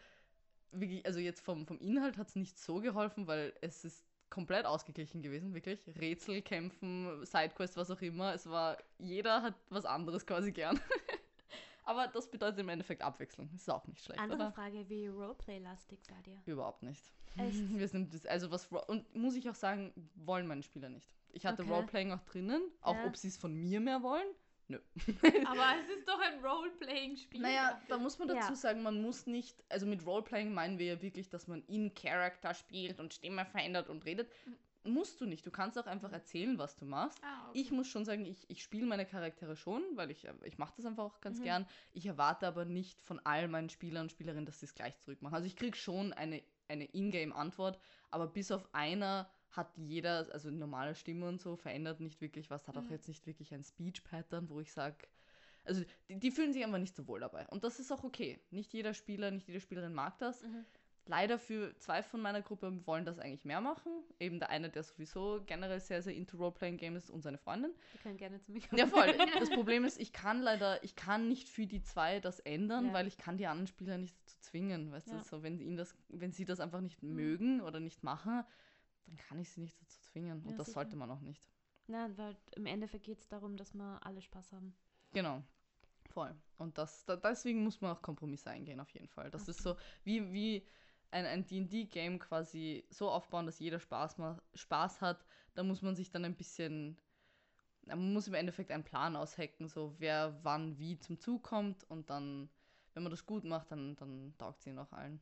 [1.05, 5.21] also jetzt vom, vom Inhalt hat es nicht so geholfen, weil es ist komplett ausgeglichen
[5.21, 5.79] gewesen, wirklich.
[5.99, 8.33] Rätsel, Kämpfen, Sidequest, was auch immer.
[8.33, 10.79] Es war, jeder hat was anderes quasi gern.
[11.83, 13.49] Aber das bedeutet im Endeffekt Abwechslung.
[13.51, 14.19] Das ist auch nicht schlecht.
[14.19, 14.51] Andere oder?
[14.51, 16.41] Frage, wie Roleplay-lastig seid ihr?
[16.45, 17.03] Überhaupt nicht.
[17.37, 17.69] Echt?
[17.77, 21.09] Wir sind das, also was und muss ich auch sagen, wollen meine Spieler nicht.
[21.33, 21.71] Ich hatte okay.
[21.71, 23.05] Roleplaying auch drinnen, auch ja.
[23.05, 24.27] ob sie es von mir mehr wollen.
[24.71, 24.79] Nö.
[25.45, 27.41] Aber es ist doch ein Roleplaying-Spiel.
[27.41, 28.55] Naja, da muss man dazu ja.
[28.55, 32.53] sagen, man muss nicht, also mit Roleplaying meinen wir ja wirklich, dass man in Character
[32.53, 34.29] spielt und Stimme verändert und redet.
[34.83, 35.45] Musst du nicht.
[35.45, 37.19] Du kannst auch einfach erzählen, was du machst.
[37.23, 37.59] Ah, okay.
[37.59, 40.85] Ich muss schon sagen, ich, ich spiele meine Charaktere schon, weil ich, ich mache das
[40.85, 41.43] einfach auch ganz mhm.
[41.43, 41.67] gern.
[41.93, 45.35] Ich erwarte aber nicht von all meinen Spielern und Spielerinnen, dass sie es gleich zurückmachen.
[45.35, 47.79] Also ich kriege schon eine, eine Ingame-Antwort,
[48.09, 52.67] aber bis auf einer hat jeder, also normale Stimme und so, verändert nicht wirklich was,
[52.67, 52.91] hat auch mhm.
[52.91, 55.07] jetzt nicht wirklich ein Speech-Pattern, wo ich sage,
[55.63, 57.47] also die, die, fühlen sich einfach nicht so wohl dabei.
[57.49, 58.39] Und das ist auch okay.
[58.49, 60.43] Nicht jeder Spieler, nicht jede Spielerin mag das.
[60.43, 60.65] Mhm.
[61.05, 63.91] Leider für zwei von meiner Gruppe wollen das eigentlich mehr machen.
[64.19, 67.73] Eben der eine, der sowieso generell sehr, sehr into Role-Playing-Game ist und seine Freundin.
[67.93, 68.79] Die können gerne zu mir kommen.
[68.79, 69.13] Ja, voll.
[69.39, 72.93] Das Problem ist, ich kann leider, ich kann nicht für die zwei das ändern, ja.
[72.93, 74.91] weil ich kann die anderen Spieler nicht dazu zwingen.
[74.91, 75.17] Weißt ja.
[75.17, 77.15] du, so, wenn, ihnen das, wenn sie das einfach nicht mhm.
[77.15, 78.43] mögen oder nicht machen,
[79.05, 80.41] dann kann ich sie nicht dazu zwingen.
[80.43, 80.79] Ja, und das sicher.
[80.79, 81.43] sollte man auch nicht.
[81.87, 84.75] Nein, weil im Endeffekt geht es darum, dass wir alle Spaß haben.
[85.13, 85.43] Genau.
[86.09, 86.35] Voll.
[86.57, 89.31] Und das, da, deswegen muss man auch Kompromisse eingehen, auf jeden Fall.
[89.31, 89.51] Das okay.
[89.51, 90.65] ist so, wie, wie
[91.11, 94.17] ein, ein D&D-Game quasi so aufbauen, dass jeder Spaß,
[94.53, 96.97] Spaß hat, da muss man sich dann ein bisschen,
[97.85, 102.09] man muss im Endeffekt einen Plan aushacken, so wer wann wie zum Zug kommt und
[102.09, 102.49] dann
[102.93, 105.21] wenn man das gut macht, dann, dann taugt sie noch allen.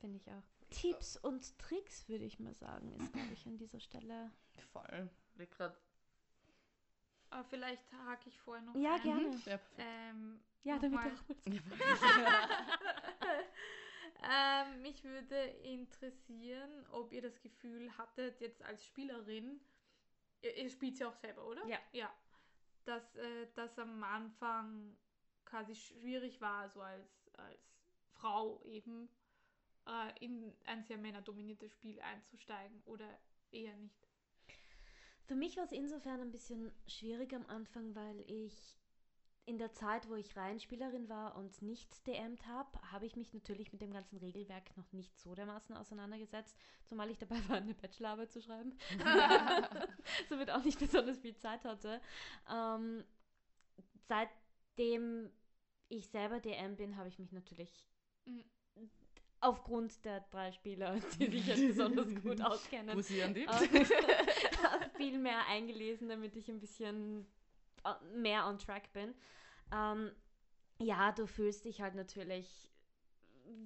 [0.00, 0.59] Finde ich auch.
[0.70, 4.30] Tipps und Tricks, würde ich mal sagen, ist, glaube ich, an dieser Stelle.
[4.72, 5.08] Voll.
[5.34, 5.78] Blick grad.
[7.30, 9.02] Aber vielleicht hake ich vorher noch Ja, ein.
[9.02, 9.40] gerne.
[9.46, 9.60] Ja.
[9.78, 11.12] Ähm, Ja, damit nochmal.
[11.12, 11.46] auch.
[14.22, 19.60] ähm, mich würde interessieren, ob ihr das Gefühl hattet, jetzt als Spielerin,
[20.42, 21.64] ihr, ihr spielt ja auch selber, oder?
[21.66, 21.78] Ja.
[21.92, 22.12] Ja.
[22.84, 24.96] Dass äh, das am Anfang
[25.44, 27.60] quasi schwierig war, so als, als
[28.14, 29.08] Frau eben
[29.86, 33.06] äh, in ein sehr männerdominiertes Spiel einzusteigen oder
[33.52, 34.08] eher nicht.
[35.24, 38.76] Für mich war es insofern ein bisschen schwierig am Anfang, weil ich
[39.46, 43.72] in der Zeit, wo ich Reihenspielerin war und nicht DMt habe, habe ich mich natürlich
[43.72, 48.32] mit dem ganzen Regelwerk noch nicht so dermaßen auseinandergesetzt, zumal ich dabei war, eine Bachelorarbeit
[48.32, 48.76] zu schreiben.
[50.28, 52.00] Somit auch nicht besonders viel Zeit hatte.
[52.48, 53.04] Ähm,
[54.08, 55.30] seitdem
[55.88, 57.86] ich selber DM bin, habe ich mich natürlich
[58.26, 58.44] Mhm.
[59.40, 63.44] Aufgrund der drei Spieler, die sich jetzt besonders gut auskennen, Bussi an die.
[63.44, 63.68] äh,
[64.96, 67.26] viel mehr eingelesen, damit ich ein bisschen
[67.84, 69.14] äh, mehr on track bin.
[69.72, 70.10] Ähm,
[70.78, 72.70] ja, du fühlst dich halt natürlich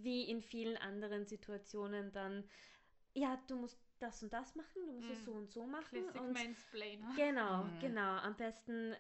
[0.03, 2.45] wie in vielen anderen Situationen dann,
[3.15, 5.25] ja, du musst das und das machen, du musst es Mhm.
[5.25, 5.89] so und so machen.
[6.03, 7.13] Classic Und Mansplainer.
[7.17, 7.79] genau, Mhm.
[7.81, 8.17] genau.
[8.17, 8.95] Am besten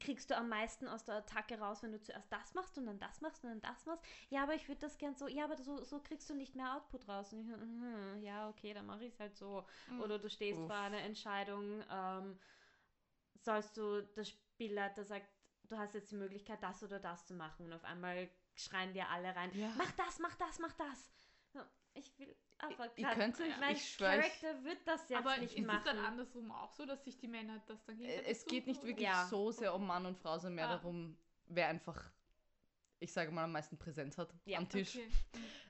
[0.00, 2.98] kriegst du am meisten aus der Attacke raus, wenn du zuerst das machst und dann
[2.98, 4.02] das machst und dann das machst.
[4.30, 6.74] Ja, aber ich würde das gern so, ja, aber so, so kriegst du nicht mehr
[6.76, 7.32] Output raus.
[7.32, 9.64] Und ich, mhm, ja, okay, dann mache ich es halt so.
[9.88, 10.00] Mhm.
[10.00, 10.66] Oder du stehst Uff.
[10.66, 12.38] vor einer Entscheidung, ähm,
[13.42, 15.26] sollst du, der Spielleiter sagt,
[15.64, 17.66] du hast jetzt die Möglichkeit, das oder das zu machen.
[17.66, 19.70] Und auf einmal schreien dir alle rein, Ja.
[19.76, 21.10] mach das, mach das, mach das.
[21.94, 25.36] Ich will aber Ich grad- könnte- mein ich schwör, ich- Charakter wird das jetzt Aber
[25.38, 25.78] nicht ist machen.
[25.78, 28.66] es dann andersrum auch so, dass sich die Männer das dann Äh, gegenseitig Es geht
[28.66, 29.26] nicht wirklich Ja.
[29.26, 30.76] so sehr um Mann und Frau, sondern mehr Ah.
[30.76, 32.12] darum, wer einfach,
[33.00, 34.58] ich sage mal, am meisten Präsenz hat Ja.
[34.58, 34.68] am?
[34.68, 34.96] Tisch.
[34.96, 35.08] Okay.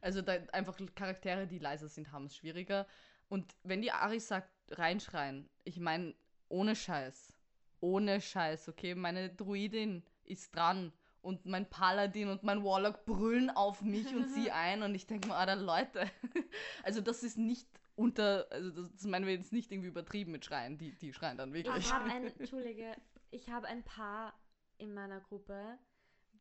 [0.00, 2.86] Also da einfach Charaktere, die leiser sind, haben es schwieriger.
[3.28, 6.14] Und wenn die Ari sagt, reinschreien, ich meine,
[6.48, 7.32] ohne Scheiß,
[7.78, 13.82] ohne Scheiß, okay, meine Druidin ist dran und mein Paladin und mein Warlock brüllen auf
[13.82, 16.10] mich und sie ein und ich denke mir, Alter, Leute,
[16.82, 20.44] also das ist nicht unter, also das, das meinen wir jetzt nicht irgendwie übertrieben mit
[20.44, 21.84] Schreien, die, die schreien dann wirklich.
[21.84, 22.96] Ich habe ein, Entschuldige,
[23.30, 24.32] ich habe ein paar
[24.78, 25.78] in meiner Gruppe,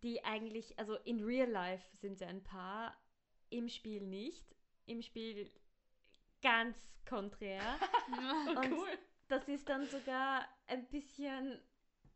[0.04, 2.96] die eigentlich, also in real life sind sie ein paar,
[3.50, 4.56] im Spiel nicht.
[4.86, 5.52] Im Spiel
[6.42, 7.62] ganz konträr.
[8.56, 8.88] Und cool.
[9.28, 11.60] das ist dann sogar ein bisschen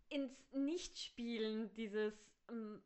[0.10, 2.14] ins Nichtspielen dieses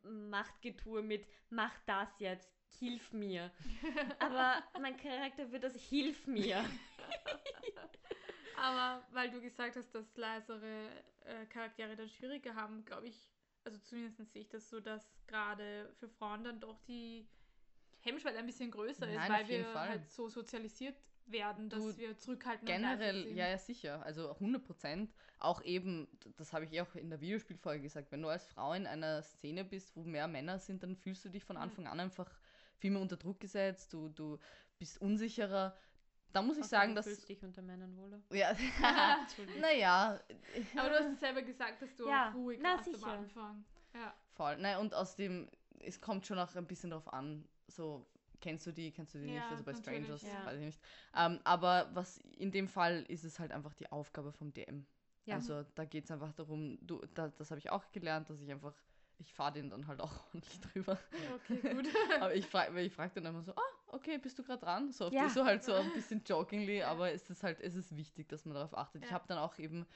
[0.02, 3.50] Machtgetue mit mach das jetzt, hilf mir.
[4.18, 6.64] Aber mein Charakter wird das hilf mir.
[8.56, 10.88] Aber weil du gesagt hast, dass leisere
[11.24, 13.30] äh, Charaktere dann schwieriger haben, glaube ich,
[13.64, 17.28] also zumindest sehe ich das so, dass gerade für Frauen dann doch die
[18.00, 19.88] Hemmschwelle ein bisschen größer ist, Nein, weil auf jeden wir Fall.
[19.88, 20.96] halt so sozialisiert
[21.30, 23.36] werden, dass Du, wir zurückhaltend leise Generell, sind.
[23.36, 24.02] ja, ja, sicher.
[24.04, 25.12] Also 100 Prozent.
[25.38, 28.72] Auch eben, das habe ich eh auch in der Videospielfolge gesagt, wenn du als Frau
[28.72, 31.62] in einer Szene bist, wo mehr Männer sind, dann fühlst du dich von Mhm.
[31.62, 32.30] Anfang an einfach
[32.76, 34.38] viel mehr unter Druck gesetzt, du, du
[34.78, 35.76] bist unsicherer.
[36.32, 37.06] Da muss ich Außer sagen, du dass.
[37.06, 38.20] fühlst dich unter Männern wohler.
[38.30, 38.54] Ja,
[39.60, 40.20] naja,
[40.76, 43.12] Aber du hast es selber gesagt, dass du Ja, auch ruhig na, warst am sicher.
[43.12, 43.64] Anfang.
[43.94, 44.14] Ja.
[44.34, 44.56] voll.
[44.58, 45.48] Nein, und außerdem,
[45.80, 48.06] es kommt schon auch ein bisschen darauf an, so.
[48.40, 49.36] Kennst du die, kennst du die nicht?
[49.36, 50.46] Ja, Also bei Strangers, ja.
[50.46, 50.80] weiß ich nicht.
[51.16, 54.86] Ähm, aber was in dem Fall ist es halt einfach die Aufgabe vom DM.
[55.24, 55.34] Ja.
[55.36, 58.50] Also da geht es einfach darum, du, da, das habe ich auch gelernt, dass ich
[58.50, 58.74] einfach,
[59.18, 60.98] ich fahre den dann halt auch ordentlich drüber.
[61.34, 61.86] Okay, gut.
[62.20, 64.92] aber ich frage ich frag dann immer so, ah, okay, bist du gerade dran?
[64.92, 65.28] So, Ja.
[65.28, 68.54] so halt so ein bisschen jokingly, aber es ist halt, es ist wichtig, dass man
[68.54, 69.04] darauf achtet.
[69.04, 69.86] Ich habe dann auch eben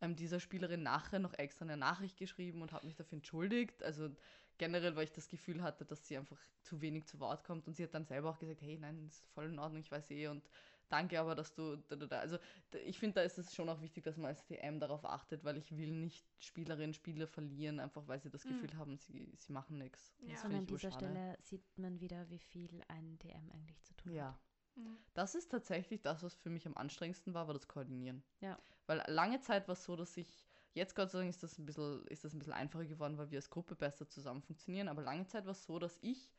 [0.00, 3.82] ähm, dieser Spielerin nachher noch extra eine Nachricht geschrieben und habe mich dafür entschuldigt.
[3.82, 4.10] Also
[4.58, 7.74] generell, weil ich das Gefühl hatte, dass sie einfach zu wenig zu Wort kommt und
[7.76, 10.28] sie hat dann selber auch gesagt, hey, nein, ist voll in Ordnung, ich weiß eh
[10.28, 10.48] und
[10.88, 12.18] danke aber, dass du da, da, da.
[12.18, 12.38] Also
[12.84, 15.56] ich finde, da ist es schon auch wichtig, dass man als DM darauf achtet, weil
[15.56, 18.48] ich will nicht Spielerinnen, Spieler verlieren, einfach weil sie das Mhm.
[18.50, 20.12] Gefühl haben, sie, sie machen nichts.
[20.20, 20.42] Ja.
[20.44, 24.32] Und an dieser Stelle sieht man wieder, wie viel ein DM eigentlich zu tun Ja.
[24.32, 24.40] hat.
[24.74, 24.98] Mhm.
[25.14, 28.22] Das ist tatsächlich das, was für mich am anstrengendsten war, war das Koordinieren.
[28.40, 28.58] Ja.
[28.86, 31.66] Weil lange Zeit war es so, dass ich, jetzt Gott sei Dank ist das ein
[31.66, 35.02] bisschen, ist das ein bisschen einfacher geworden, weil wir als Gruppe besser zusammen funktionieren, aber
[35.02, 36.30] lange Zeit war es so, dass ich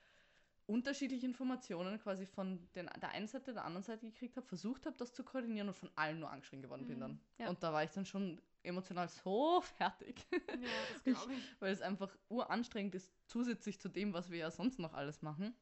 [0.65, 4.95] unterschiedliche Informationen quasi von den, der einen Seite, der anderen Seite gekriegt habe, versucht habe,
[4.97, 7.01] das zu koordinieren und von allen nur angeschrien geworden bin Mhm.
[7.01, 7.19] dann.
[7.37, 7.49] Ja.
[7.49, 11.61] Und da war ich dann schon emotional so fertig, Ja, das glaube ich.
[11.61, 15.53] weil es einfach uranstrengend ist, zusätzlich zu dem, was wir ja sonst noch alles machen.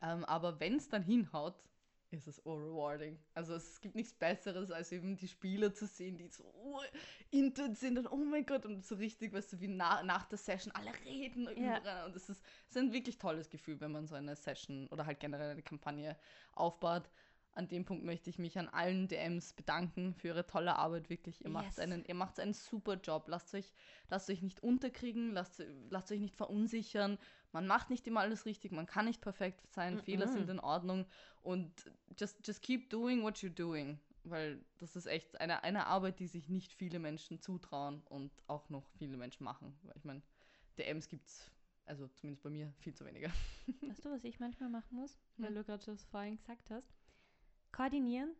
[0.00, 1.62] Ähm, aber wenn es dann hinhaut,
[2.12, 3.18] ist es oh rewarding.
[3.34, 6.80] Also es gibt nichts Besseres, als eben die Spieler zu sehen, die so oh,
[7.30, 10.38] into sind und oh mein Gott und so richtig, weißt du, wie na, nach der
[10.38, 12.04] Session alle reden Ja.
[12.04, 15.06] und es ist, es ist ein wirklich tolles Gefühl, wenn man so eine Session oder
[15.06, 16.16] halt generell eine Kampagne
[16.52, 17.08] aufbaut.
[17.52, 21.44] An dem Punkt möchte ich mich an allen DMs bedanken für ihre tolle Arbeit, wirklich.
[21.44, 21.78] Ihr macht Yes.
[21.80, 23.24] einen, ihr macht einen super Job.
[23.28, 23.72] Lasst euch,
[24.08, 27.18] lasst euch nicht unterkriegen, lasst, lasst euch nicht verunsichern.
[27.52, 30.32] Man macht nicht immer alles richtig, man kann nicht perfekt sein, Fehler Mhm.
[30.32, 31.06] sind in Ordnung
[31.42, 33.98] und just, just keep doing what you're doing.
[34.22, 38.68] Weil das ist echt eine, eine Arbeit, die sich nicht viele Menschen zutrauen und auch
[38.68, 39.76] noch viele Menschen machen.
[39.82, 40.22] Weil ich meine,
[40.78, 41.50] DMs gibt es,
[41.86, 43.32] also zumindest bei mir, viel zu wenige.
[43.86, 45.54] Weißt du, was ich manchmal machen muss, weil Hm.
[45.54, 46.99] du gerade das vorhin gesagt hast?
[47.72, 48.34] Koordinieren,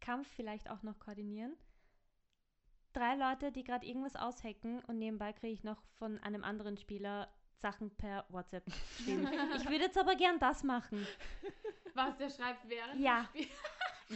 [0.00, 1.56] Kampf vielleicht auch noch koordinieren.
[2.92, 7.28] Drei Leute, die gerade irgendwas aushacken und nebenbei kriege ich noch von einem anderen Spieler
[7.60, 9.28] Sachen per WhatsApp geschrieben.
[9.56, 11.06] ich würde jetzt aber gern das machen.
[11.94, 13.28] Was der schreibt während Ja.
[13.34, 13.48] dem Spiel.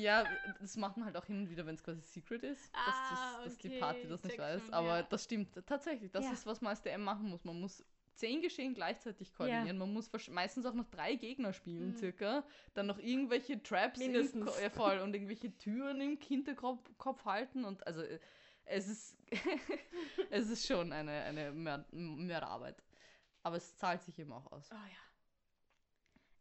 [0.02, 0.24] Ja,
[0.60, 3.10] das macht man halt auch hin und wieder, wenn es quasi Secret ist, dass, Ah,
[3.38, 4.62] das, dass die okay, Party das ich nicht check weiß.
[4.66, 5.02] schon, Aber ja.
[5.02, 6.12] das stimmt tatsächlich.
[6.12, 6.32] Das Ja.
[6.32, 7.42] ist, was man als DM machen muss.
[7.44, 7.84] Man muss
[8.20, 9.78] zehn Geschehen gleichzeitig koordinieren.
[9.78, 11.96] Man muss meistens auch noch drei Gegner spielen, Mhm.
[11.96, 12.44] circa.
[12.74, 14.60] Dann noch irgendwelche Traps im Mindestens.
[14.60, 17.64] Ja, voll, und irgendwelche Türen im Hinterkopf Kopf halten.
[17.64, 18.20] Und also äh,
[18.66, 19.16] es ist,
[20.30, 22.82] es ist schon eine, eine Mörd Mörderarbeit.
[23.42, 24.68] Aber es zahlt sich eben auch aus.
[24.70, 25.02] Oh ja.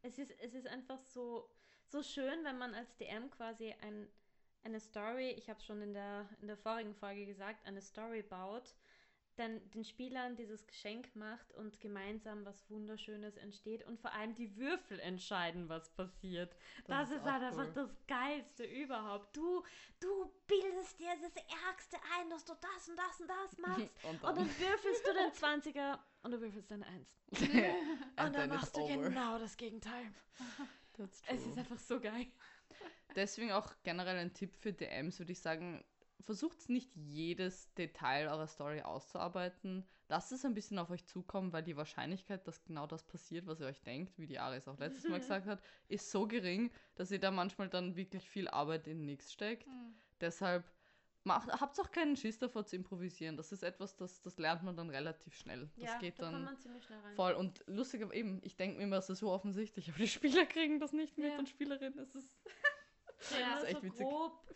[0.01, 1.49] Es ist, es ist einfach so,
[1.87, 4.07] so schön, wenn man als DM quasi ein,
[4.63, 8.21] eine Story, ich habe es schon in der, in der vorigen Folge gesagt, eine Story
[8.21, 8.75] baut,
[9.39, 14.55] dann den Spielern dieses Geschenk macht und gemeinsam was Wunderschönes entsteht und vor allem die
[14.57, 16.55] Würfel entscheiden, was passiert.
[16.87, 17.73] Das, ist, auch halt einfach cool.
[17.73, 19.35] das Geilste überhaupt.
[19.35, 19.63] Du,
[19.99, 21.35] du bildest dir das
[21.67, 23.79] Ärgste ein, dass du das und das und das machst.
[24.03, 26.83] Und Und dann würfelst du den 20er und du würfelst 1.
[28.15, 29.09] And Und dann machst du over.
[29.09, 30.11] genau das Gegenteil.
[31.27, 32.27] Es ist einfach so geil.
[33.15, 35.83] Deswegen auch generell ein Tipp für DMs, würde ich sagen,
[36.21, 39.85] versucht nicht jedes Detail eurer Story auszuarbeiten.
[40.09, 43.59] Lasst es ein bisschen auf euch zukommen, weil die Wahrscheinlichkeit, dass genau das passiert, was
[43.59, 47.11] ihr euch denkt, wie die Aris auch letztes Mal gesagt hat, ist so gering, dass
[47.11, 49.65] ihr da manchmal dann wirklich viel Arbeit in nichts steckt.
[49.67, 49.93] Hm.
[50.19, 50.63] Deshalb
[51.23, 53.37] macht, habt auch keinen Schiss davor zu improvisieren.
[53.37, 55.69] Das ist etwas, das, das lernt man dann relativ schnell.
[55.77, 57.15] Das geht da dann kann man ziemlich schnell rein.
[57.15, 57.33] voll.
[57.33, 60.45] Und lustig, aber eben, ich denke mir immer, es ist so offensichtlich, aber die Spieler
[60.47, 61.37] kriegen das nicht mit Ja.
[61.37, 61.99] und Spielerinnen.
[61.99, 62.35] Es ist
[63.39, 64.07] Ja, das ist echt so witzig.
[64.07, 64.55] grob.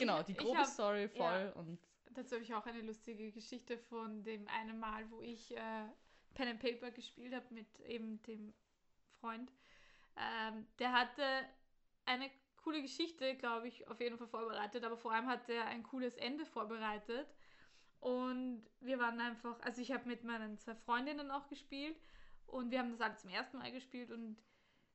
[0.00, 1.52] Genau, die grobe hab- Story voll ja.
[1.52, 1.78] und
[2.12, 5.84] Dazu habe ich auch eine lustige Geschichte von dem einen Mal, wo ich äh,
[6.34, 8.52] Pen and Paper gespielt habe mit eben dem
[9.20, 9.52] Freund.
[10.16, 11.22] Ähm, der hatte
[12.06, 15.82] eine coole Geschichte, glaube ich, auf jeden Fall vorbereitet, aber vor allem hat er ein
[15.84, 17.28] cooles Ende vorbereitet.
[18.00, 21.96] Und wir waren einfach, also ich habe mit meinen zwei Freundinnen auch gespielt
[22.46, 24.36] und wir haben das alle zum ersten Mal gespielt und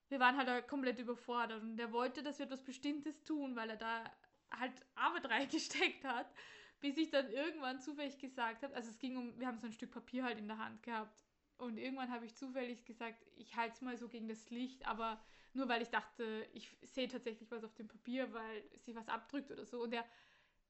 [0.10, 3.78] wir waren halt komplett überfordert und er wollte, dass wir etwas Bestimmtes tun, weil er
[3.78, 4.04] da
[4.52, 6.32] halt Arbeit reingesteckt hat,
[6.80, 9.74] bis ich dann irgendwann zufällig gesagt habe, also es ging um, wir haben so ein
[9.74, 11.24] Stück Papier halt in der Hand gehabt.
[11.58, 15.24] Und irgendwann habe ich zufällig gesagt, ich halte es mal so gegen das Licht, aber
[15.54, 19.52] nur weil ich dachte, ich sehe tatsächlich was auf dem Papier, weil sich was abdrückt
[19.52, 19.84] oder so.
[19.84, 20.04] Und er,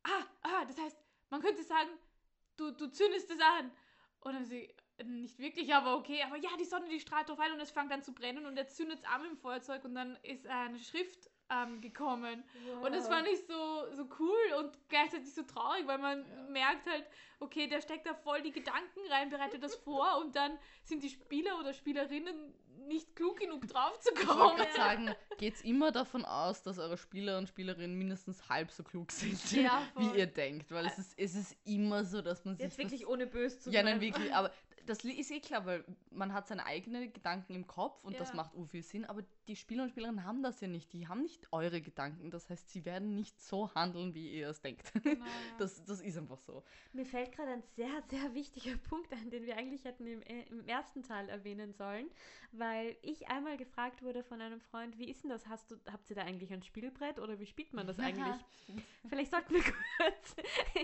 [0.03, 0.97] ah, ah, das heißt,
[1.31, 1.89] man könnte sagen,
[2.55, 3.71] du, du zündest es an.
[4.19, 4.69] Und dann sie,
[5.03, 7.91] nicht wirklich, aber okay, aber ja, die Sonne, die strahlt drauf ein und es fängt
[7.91, 11.29] an zu brennen und er zündet es an dem Feuerzeug und dann ist eine Schrift
[11.49, 12.43] ähm, gekommen.
[12.81, 16.49] Und das fand ich so, so cool und gleichzeitig so traurig, weil man Ja.
[16.49, 17.05] merkt halt,
[17.39, 21.09] okay, der steckt da voll die Gedanken rein, bereitet das vor und dann sind die
[21.09, 22.53] Spieler oder Spielerinnen
[22.87, 24.57] nicht klug genug drauf zu ich kommen.
[24.57, 29.11] gerade sagen, geht's immer davon aus, dass eure Spieler und Spielerinnen mindestens halb so klug
[29.11, 30.71] sind, Ja, wie ihr denkt.
[30.71, 32.65] Weil es ist, es ist immer so, dass man sich.
[32.65, 34.33] Jetzt wirklich ohne böse zu Ja, nein, wirklich.
[34.33, 34.51] Aber
[34.85, 38.35] das ist eh klar, weil man hat seine eigenen Gedanken im Kopf und das Ja.
[38.35, 39.05] macht u viel Sinn.
[39.05, 40.91] Aber die Spieler und Spielerinnen haben das ja nicht.
[40.93, 42.31] Die haben nicht eure Gedanken.
[42.31, 44.91] Das heißt, sie werden nicht so handeln, wie ihr es denkt.
[45.03, 45.31] Genau, ja.
[45.57, 46.63] Das, das ist einfach so.
[46.93, 50.43] Mir fällt gerade ein sehr, sehr wichtiger Punkt ein, den wir eigentlich hätten im, äh,
[50.49, 52.09] im ersten Teil erwähnen sollen,
[52.51, 55.47] weil ich einmal gefragt wurde von einem Freund, wie ist denn das?
[55.47, 58.35] Hast du, habt ihr da eigentlich ein Spielbrett oder wie spielt man das eigentlich?
[59.07, 60.35] vielleicht sollten wir kurz,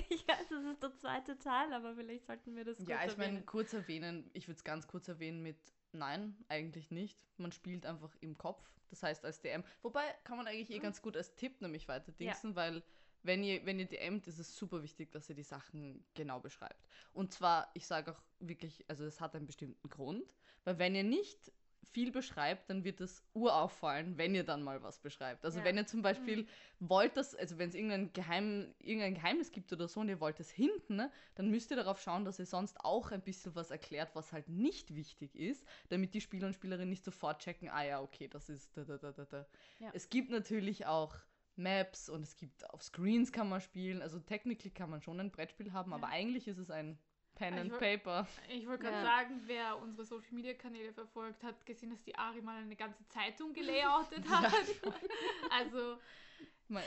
[0.10, 3.18] ich weiß, das ist der zweite Teil, aber vielleicht sollten wir das kurz Ja, ich
[3.18, 3.91] meine, kurz erwähnen,
[4.34, 5.58] ich würde es ganz kurz erwähnen mit
[5.94, 7.20] Nein, eigentlich nicht.
[7.38, 8.66] Man spielt einfach im Kopf.
[8.90, 9.64] Das heißt als DM.
[9.82, 10.84] Wobei kann man eigentlich eh Mhm.
[10.84, 12.84] ganz gut als Tipp nämlich weiter dingsen, weil
[13.24, 16.88] wenn ihr, wenn ihr DMt, ist es super wichtig, dass ihr die Sachen genau beschreibt.
[17.14, 21.04] Und zwar, ich sage auch wirklich, also es hat einen bestimmten Grund, weil wenn ihr
[21.04, 21.52] nicht
[21.84, 25.44] viel beschreibt, dann wird es urauffallen, wenn ihr dann mal was beschreibt.
[25.44, 25.66] Also Ja.
[25.66, 26.48] wenn ihr zum Beispiel
[26.80, 30.40] wollt, dass, also wenn es irgendein, Geheim, irgendein Geheimnis gibt oder so und ihr wollt
[30.40, 33.72] es hinten, ne, dann müsst ihr darauf schauen, dass ihr sonst auch ein bisschen was
[33.72, 37.84] erklärt, was halt nicht wichtig ist, damit die Spieler und Spielerinnen nicht sofort checken, ah
[37.84, 39.46] ja, okay, das ist da, da, da, da, da.
[39.80, 39.90] Ja.
[39.94, 41.16] Es gibt natürlich auch
[41.56, 45.32] Maps und es gibt auf Screens kann man spielen, also technically kann man schon ein
[45.32, 45.98] Brettspiel haben, Ja.
[45.98, 46.98] aber eigentlich ist es ein
[47.36, 48.28] Pen Ich and Paper.
[48.50, 49.04] Ich wollte gerade Ja.
[49.04, 53.08] sagen, wer unsere Social Media Kanäle verfolgt, hat gesehen, dass die Ari mal eine ganze
[53.08, 54.52] Zeitung gelayoutet hat.
[55.50, 55.98] Also,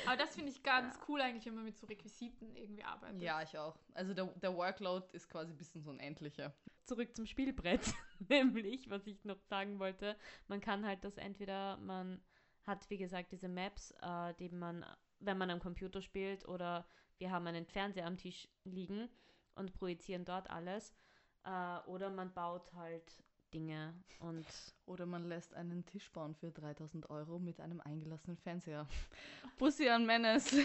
[0.06, 3.20] aber das finde ich ganz cool eigentlich, wenn man mit so Requisiten irgendwie arbeitet.
[3.20, 3.78] Ja, ich auch.
[3.92, 6.54] Also der, der Workload ist quasi ein bisschen so ein endlicher.
[6.84, 7.92] Zurück zum Spielbrett,
[8.28, 10.16] nämlich, was ich noch sagen wollte.
[10.48, 12.22] Man kann halt das entweder, man
[12.62, 14.84] hat, wie gesagt, diese Maps, äh, die man,
[15.18, 16.86] wenn man am Computer spielt, oder
[17.18, 19.08] wir haben einen Fernseher am Tisch liegen
[19.56, 20.94] und projizieren dort alles.
[21.44, 24.44] Äh, oder man baut halt Dinge und
[24.86, 28.86] Oder man lässt einen Tisch bauen für 3000 Euro mit einem eingelassenen Fernseher.
[29.58, 30.56] Pussy an Menace.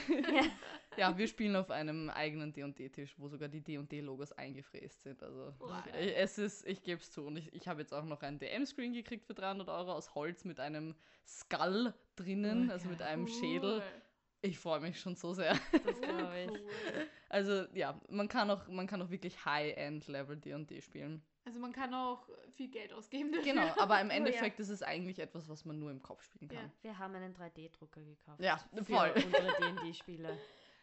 [0.98, 5.24] ja, wir spielen auf einem eigenen D&D-Tisch, wo sogar die D&D-Logos eingefräst sind.
[5.24, 5.54] Also
[5.98, 7.28] ich, es ist, ich gebe es zu.
[7.28, 10.44] Und ich, ich habe jetzt auch noch einen DM-Screen gekriegt für 300 Euro aus Holz
[10.44, 13.84] mit einem Skull drinnen, Oh, also mit einem Schädel.
[14.42, 15.54] Ich freue mich schon so sehr.
[15.72, 16.50] das glaube ich.
[16.50, 17.08] Cool.
[17.30, 21.22] Also ja, man kann auch, man kann auch wirklich High-End-Level D&D spielen.
[21.46, 23.54] Also man kann auch viel Geld ausgeben dafür.
[23.54, 24.18] Genau, aber im Oh, ja.
[24.18, 26.66] Endeffekt ist es eigentlich etwas, was man nur im Kopf spielen kann.
[26.66, 26.72] Ja.
[26.84, 28.40] Wir haben einen 3D-Drucker gekauft.
[28.42, 29.12] Ja, für voll.
[29.16, 30.38] unsere D&D-Spiele.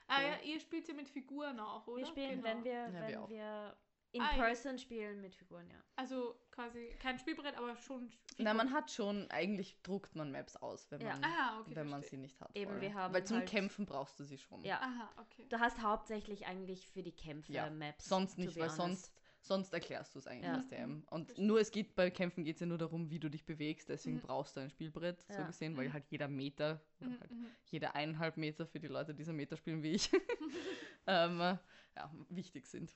[0.09, 1.99] Ah ja, ihr spielt ja mit Figuren auch, oder?
[1.99, 2.45] Wir spielen, Genau.
[2.45, 3.29] wenn wir, Ja, wir wenn auch.
[3.29, 3.77] wir
[4.17, 4.45] in Ah, ja.
[4.45, 5.77] person spielen mit Figuren, ja.
[5.97, 8.45] Also quasi kein Spielbrett, aber schon Figuren.
[8.45, 11.13] Na, man hat schon, eigentlich druckt man Maps aus, wenn Ja.
[11.15, 12.51] man, Ah, okay, wenn man sie nicht hat.
[12.57, 12.81] Eben, voll.
[12.81, 14.65] wir haben Weil zum halt- Kämpfen brauchst du sie schon.
[14.65, 14.81] Ja.
[14.81, 15.47] Aha, okay.
[15.49, 18.09] Du hast hauptsächlich eigentlich für die Kämpfe Ja, Maps.
[18.09, 18.77] Sonst nicht, weil honest.
[18.77, 20.55] sonst, sonst erklärst du es eigentlich Ja.
[20.55, 21.05] als DM.
[21.11, 21.47] Und Verstehe.
[21.47, 24.17] nur es geht bei Kämpfen geht es ja nur darum, wie du dich bewegst, deswegen
[24.17, 24.21] Mhm.
[24.23, 25.47] brauchst du ein Spielbrett, so Ja.
[25.47, 25.93] gesehen, weil Mhm.
[25.93, 27.47] halt jeder Meter, Mhm, halt mhm.
[27.67, 30.11] jede eineinhalb Meter für die Leute, die so Meter spielen wie ich,
[31.07, 31.57] ähm, äh,
[31.97, 32.95] ja, wichtig sind.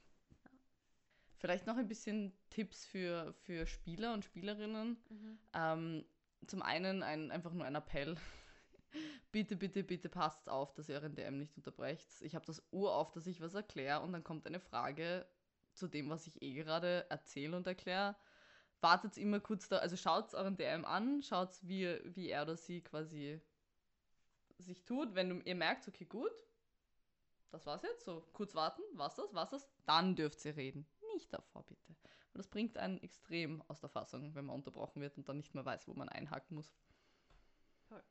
[1.40, 4.98] Vielleicht noch ein bisschen Tipps für, für Spieler und Spielerinnen.
[5.08, 5.38] Mhm.
[5.54, 6.04] Ähm,
[6.46, 8.14] zum einen ein, einfach nur ein Appell.
[9.32, 12.06] bitte, bitte, bitte passt auf, dass ihr euren DM nicht unterbrecht.
[12.20, 15.26] Ich habe das Uhr auf, dass ich was erkläre und dann kommt eine Frage
[15.72, 18.16] zu dem, was ich eh gerade erzähle und erkläre.
[18.82, 22.82] Wartet immer kurz da, also schaut euren DM an, schaut, wie, wie er oder sie
[22.82, 23.40] quasi
[24.58, 25.14] sich tut.
[25.14, 26.32] Wenn du, ihr merkt, okay, gut,
[27.50, 30.86] das war's jetzt, so kurz warten, was das, was das, dann dürft ihr reden.
[31.14, 31.88] Nicht davor, bitte.
[31.88, 35.54] Und das bringt einen extrem aus der Fassung, wenn man unterbrochen wird und dann nicht
[35.54, 36.74] mehr weiß, wo man einhaken muss.
[37.88, 38.02] Voll.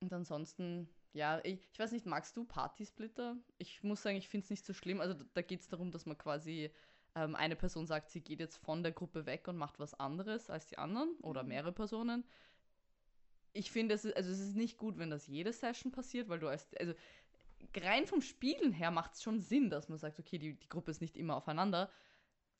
[0.00, 3.36] Und ansonsten, ja, ich, ich weiß nicht, magst du Partysplitter?
[3.58, 5.00] Ich muss sagen, ich finde es nicht so schlimm.
[5.00, 6.70] Also da, da geht es darum, dass man quasi
[7.14, 10.50] ähm, eine Person sagt, sie geht jetzt von der Gruppe weg und macht was anderes
[10.50, 11.48] als die anderen oder Mhm.
[11.48, 12.24] mehrere Personen.
[13.52, 16.38] Ich finde, es ist, also es ist nicht gut, wenn das jede Session passiert, weil
[16.38, 16.94] du als, also
[17.76, 20.90] rein vom Spielen her macht es schon Sinn, dass man sagt, okay, die, die Gruppe
[20.90, 21.90] ist nicht immer aufeinander.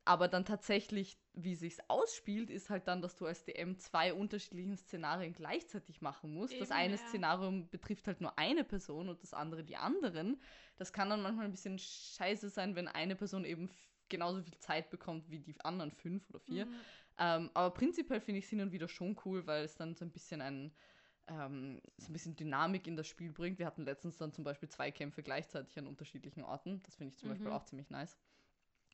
[0.04, 4.78] Aber dann tatsächlich, wie sich's ausspielt, ist halt dann, dass du als DM zwei unterschiedlichen
[4.78, 6.58] Szenarien gleichzeitig machen musst.
[6.58, 7.08] das Eben, eine ja.
[7.08, 10.40] Szenario betrifft halt nur eine Person und das andere die anderen.
[10.76, 13.70] Das kann dann manchmal ein bisschen scheiße sein, wenn eine Person eben
[14.08, 16.64] genauso viel Zeit bekommt wie die anderen fünf oder vier.
[16.64, 16.74] Mhm.
[17.18, 20.04] Ähm, aber prinzipiell finde ich es hin und wieder schon cool, weil es dann so
[20.04, 20.72] ein bisschen ein,
[21.28, 23.58] ähm, so ein bisschen Dynamik in das Spiel bringt.
[23.58, 26.82] Wir hatten letztens dann zum Beispiel zwei Kämpfe gleichzeitig an unterschiedlichen Orten.
[26.84, 27.32] Das finde ich zum Mhm.
[27.34, 28.18] Beispiel auch ziemlich nice.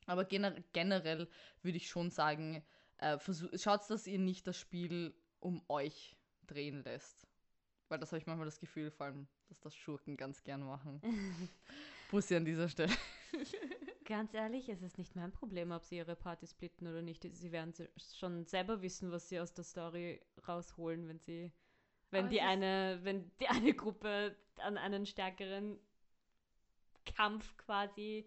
[0.05, 1.27] Aber gener generell
[1.63, 2.63] würde ich schon sagen,
[2.97, 3.17] äh,
[3.57, 7.27] schaut, dass ihr nicht das Spiel um euch drehen lässt.
[7.89, 11.01] Weil das habe ich manchmal das Gefühl, vor allem, dass das Schurken ganz gern machen.
[12.11, 12.93] Bussi an dieser Stelle.
[14.05, 17.23] Ganz ehrlich, es ist nicht mein Problem, ob sie ihre Party splitten oder nicht.
[17.35, 17.73] Sie werden
[18.15, 21.51] schon selber wissen, was sie aus der Story rausholen, wenn sie,
[22.15, 25.77] wenn Aber die eine, wenn die eine Gruppe an einen stärkeren
[27.05, 28.25] Kampf quasi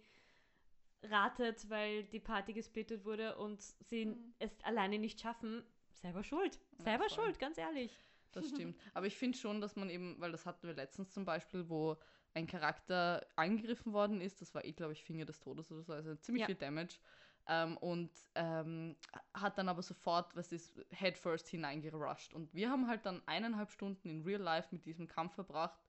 [1.03, 4.35] ratet, weil die Party gesplittet wurde und sie Mhm.
[4.39, 5.65] es alleine nicht schaffen.
[5.93, 6.59] Selber schuld.
[6.79, 7.25] Ja, Selber voll.
[7.25, 7.93] schuld, ganz ehrlich.
[8.33, 8.79] Das stimmt.
[8.95, 11.97] Aber ich finde schon, dass man eben, weil das hatten wir letztens zum Beispiel, wo
[12.35, 15.93] ein Charakter angegriffen worden ist, das war eh, glaube ich, Finger des Todes oder so,
[15.93, 16.47] also ziemlich Ja.
[16.47, 16.99] viel Damage.
[17.49, 18.97] Ähm, und ähm,
[19.33, 22.35] hat dann aber sofort, was ist, headfirst hineingerusht.
[22.35, 25.81] Und wir haben halt dann eineinhalb Stunden in Real Life mit diesem Kampf verbracht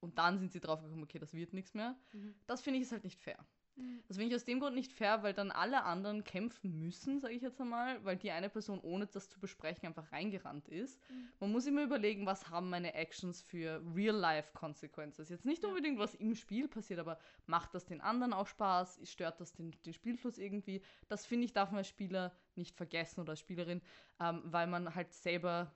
[0.00, 1.96] und dann sind sie drauf gekommen, okay, das wird nichts mehr.
[2.12, 2.34] Mhm.
[2.46, 3.38] Das finde ich ist halt nicht fair.
[3.78, 4.02] Mhm.
[4.08, 7.34] Das finde ich aus dem Grund nicht fair, weil dann alle anderen kämpfen müssen, sage
[7.34, 11.00] ich jetzt einmal, weil die eine Person, ohne das zu besprechen, einfach reingerannt ist.
[11.10, 11.28] Mhm.
[11.40, 15.28] Man muss immer überlegen, was haben meine Actions für Real-Life-Consequences.
[15.28, 15.68] Jetzt nicht Ja.
[15.68, 19.00] unbedingt, was im Spiel passiert, aber macht das den anderen auch Spaß?
[19.04, 20.82] Stört das den, den Spielfluss irgendwie?
[21.08, 23.80] Das finde ich, darf man als Spieler nicht vergessen oder als Spielerin,
[24.20, 25.72] ähm, weil man halt selber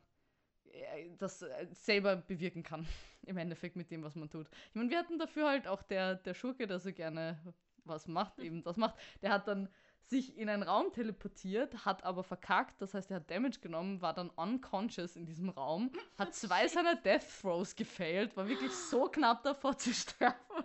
[0.73, 2.87] äh, das äh, selber bewirken kann,
[3.27, 4.49] im Endeffekt mit dem, was man tut.
[4.71, 7.39] Ich meine, wir hatten dafür halt auch der, der Schurke, der so gerne
[7.85, 9.68] was macht, eben das macht, der hat dann
[10.05, 14.12] sich in einen Raum teleportiert, hat aber verkackt, das heißt, er hat Damage genommen, war
[14.12, 19.43] dann unconscious in diesem Raum, hat zwei seiner Death Throws gefailt, war wirklich so knapp
[19.43, 20.64] davor zu sterben.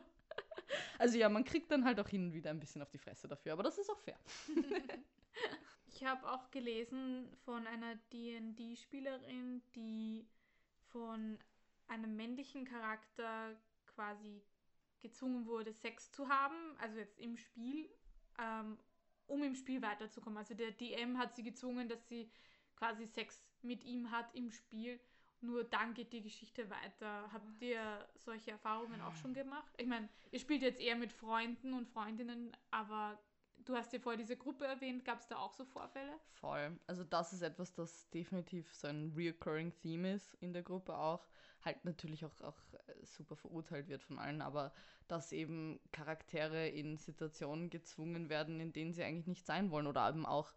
[0.99, 3.27] Also ja, man kriegt dann halt auch hin und wieder ein bisschen auf die Fresse
[3.27, 4.19] dafür, aber das ist auch fair.
[5.87, 10.27] Ich habe auch gelesen von einer D&D-Spielerin, die
[10.89, 11.39] von
[11.87, 13.55] einem männlichen Charakter
[13.95, 14.43] quasi
[15.01, 17.89] gezwungen wurde, Sex zu haben, also jetzt im Spiel,
[18.39, 18.77] ähm,
[19.27, 20.37] um im Spiel weiterzukommen.
[20.37, 22.31] Also der DM hat sie gezwungen, dass sie
[22.75, 24.99] quasi Sex mit ihm hat im Spiel.
[25.41, 27.31] Nur dann geht die Geschichte weiter.
[27.31, 29.71] Habt ihr solche Erfahrungen auch schon gemacht?
[29.77, 33.19] Ich meine, ihr spielt jetzt eher mit Freunden und Freundinnen, aber
[33.67, 35.05] du hast ja vorher diese Gruppe erwähnt.
[35.05, 36.11] Gab es da auch so Vorfälle?
[36.33, 36.79] Voll.
[36.87, 41.27] Also das ist etwas, das definitiv so ein reoccurring Theme ist in der Gruppe auch.
[41.63, 44.71] Halt natürlich auch, auch äh, super verurteilt wird von allen, aber
[45.07, 50.07] dass eben Charaktere in Situationen gezwungen werden, in denen sie eigentlich nicht sein wollen oder
[50.07, 50.53] eben auch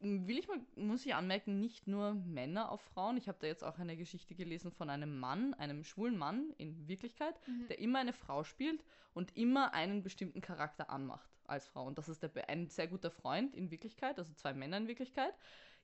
[0.00, 3.18] will ich mal, muss ich anmerken, nicht nur Männer auf Frauen.
[3.18, 6.88] Ich habe da jetzt auch eine Geschichte gelesen von einem Mann, einem schwulen Mann in
[6.88, 7.68] Wirklichkeit, Mhm.
[7.68, 8.82] der immer eine Frau spielt
[9.12, 11.84] und immer einen bestimmten Charakter anmacht als Frau.
[11.86, 15.34] Und das ist der, ein sehr guter Freund in Wirklichkeit, also zwei Männer in Wirklichkeit.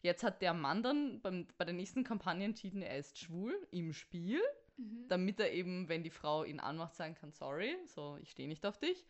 [0.02, 3.92] Jetzt hat der Mann dann beim, bei der nächsten Kampagne entschieden, er ist schwul im
[3.92, 4.40] Spiel,
[4.78, 5.08] Mhm.
[5.08, 8.66] damit er eben, wenn die Frau ihn anmacht, sagen kann, sorry, so, ich stehe nicht
[8.66, 9.06] auf dich.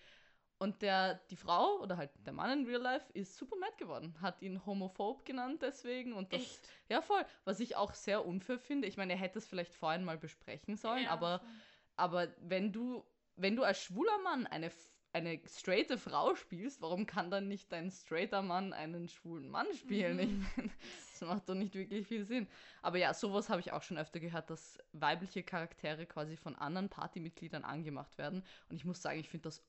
[0.59, 4.15] Und der, die Frau oder halt der Mann in Real Life ist super mad geworden,
[4.23, 6.69] hat ihn homophob genannt deswegen und das, Echt?
[6.89, 8.87] ja voll, was ich auch sehr unfair finde.
[8.89, 11.49] Ich meine, er hätte es vielleicht vorhin mal besprechen sollen, Ja, aber schon.
[11.97, 13.05] aber wenn du,
[13.35, 14.71] wenn du als schwuler Mann eine,
[15.17, 20.17] eine straighte Frau spielst, warum kann dann nicht dein straighter Mann einen schwulen Mann spielen?
[20.17, 20.21] Mhm.
[20.21, 20.71] Ich mein,
[21.11, 22.47] das macht doch nicht wirklich viel Sinn.
[22.83, 26.91] Aber ja, sowas habe ich auch schon öfter gehört, dass weibliche Charaktere quasi von anderen
[26.91, 28.45] Partymitgliedern angemacht werden.
[28.69, 29.63] Und ich muss sagen, ich finde das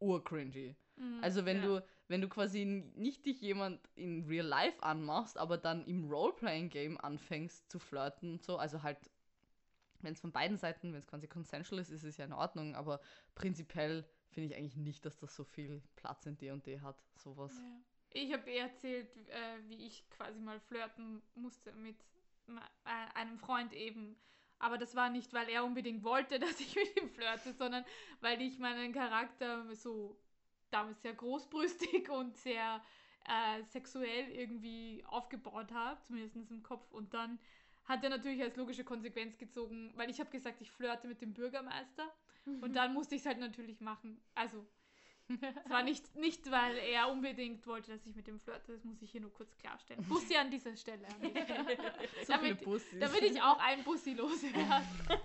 [0.00, 0.74] urcringy.
[0.96, 1.62] Mhm, Also wenn ja.
[1.62, 2.64] du, wenn du quasi
[2.96, 8.42] nicht dich jemand in Real Life anmachst, aber dann im Roleplaying-Game anfängst zu flirten und
[8.42, 8.98] so, also halt,
[10.00, 12.74] wenn es von beiden Seiten, wenn es quasi consensual ist, ist es ja in Ordnung,
[12.74, 13.00] aber
[13.36, 17.52] prinzipiell finde ich eigentlich nicht, dass das so viel Platz in D&D hat, sowas.
[17.54, 17.80] Ja.
[18.14, 21.96] Ich habe eher erzählt, äh, wie ich quasi mal flirten musste mit
[22.48, 24.16] äh, einem Freund eben.
[24.58, 27.84] Aber das war nicht, weil er unbedingt wollte, dass ich mit ihm flirte, sondern
[28.20, 30.18] weil ich meinen Charakter so
[30.70, 32.82] damals sehr großbrüstig und sehr
[33.24, 36.90] äh, sexuell irgendwie aufgebaut habe, zumindest im Kopf.
[36.92, 37.38] Und dann
[37.84, 41.34] hat er natürlich als logische Konsequenz gezogen, weil ich habe gesagt, ich flirte mit dem
[41.34, 42.12] Bürgermeister.
[42.44, 44.20] Und dann musste ich es halt natürlich machen.
[44.34, 44.66] Also,
[45.28, 48.72] es war nicht, nicht, weil er unbedingt wollte, dass ich mit dem flirte.
[48.72, 50.04] Das muss ich hier nur kurz klarstellen.
[50.04, 51.06] Bussi an dieser Stelle.
[51.06, 51.32] An dich.
[52.26, 52.66] So damit,
[53.00, 54.84] damit ich auch ein Bussi loswerde.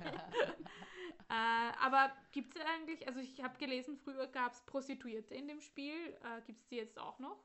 [1.30, 1.34] äh,
[1.82, 5.96] aber gibt es eigentlich, also ich habe gelesen, früher gab es Prostituierte in dem Spiel.
[6.24, 7.44] Äh, gibt es die jetzt auch noch?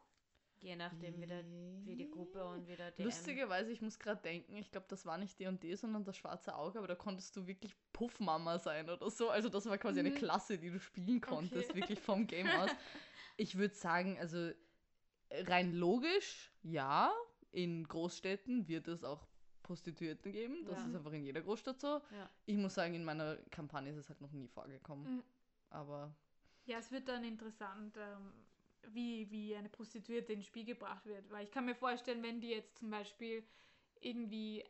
[0.62, 1.44] Je nachdem, wie, der,
[1.84, 3.04] wie die Gruppe und wie der DM.
[3.06, 6.78] Lustigerweise, ich muss gerade denken, ich glaube, das war nicht D&D, sondern das schwarze Auge,
[6.78, 9.28] aber da konntest du wirklich Puffmama sein oder so.
[9.28, 10.14] Also das war quasi eine Mhm.
[10.14, 11.80] Klasse, die du spielen konntest, Okay.
[11.80, 12.70] wirklich vom Game aus.
[13.36, 14.52] Ich würde sagen, also
[15.32, 17.12] rein logisch, ja,
[17.50, 19.26] in Großstädten wird es auch
[19.64, 20.64] Prostituierten geben.
[20.64, 20.88] Das Ja.
[20.88, 22.00] ist einfach in jeder Großstadt so.
[22.12, 22.30] Ja.
[22.46, 25.16] Ich muss sagen, in meiner Kampagne ist es halt noch nie vorgekommen.
[25.16, 25.22] Mhm.
[25.70, 26.14] Aber
[26.66, 28.32] Ja, es wird dann interessant, ähm,
[28.88, 31.30] wie, wie eine Prostituierte ins Spiel gebracht wird.
[31.30, 33.44] Weil ich kann mir vorstellen, wenn die jetzt zum Beispiel
[34.00, 34.64] irgendwie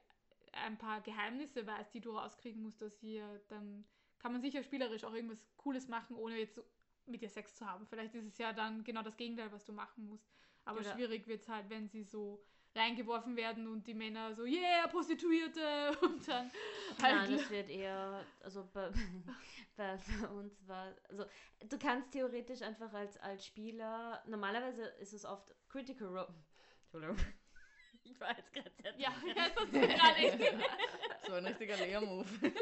[0.52, 3.84] ein paar Geheimnisse weiß, die du rauskriegen musst aus ihr, dann
[4.18, 6.60] kann man sicher spielerisch auch irgendwas Cooles machen, ohne jetzt
[7.06, 7.86] mit ihr Sex zu haben.
[7.86, 10.30] Vielleicht ist es ja dann genau das Gegenteil, was du machen musst.
[10.64, 12.44] Aber Oder- schwierig wird es halt, wenn sie so
[12.74, 16.50] reingeworfen werden und die Männer so, yeah, Prostituierte und dann
[16.98, 18.90] Nein, halt das wird eher, also bei,
[19.76, 19.98] bei,
[20.28, 21.24] uns war, also
[21.68, 26.34] du kannst theoretisch einfach als, als Spieler, normalerweise ist es oft Critical Role.
[26.84, 27.16] Entschuldigung.
[28.04, 30.38] Ich war jetzt gerade sehr ja, das ist gerade echt.
[31.26, 32.26] so ein richtiger Lehrmove.
[32.40, 32.52] Sorry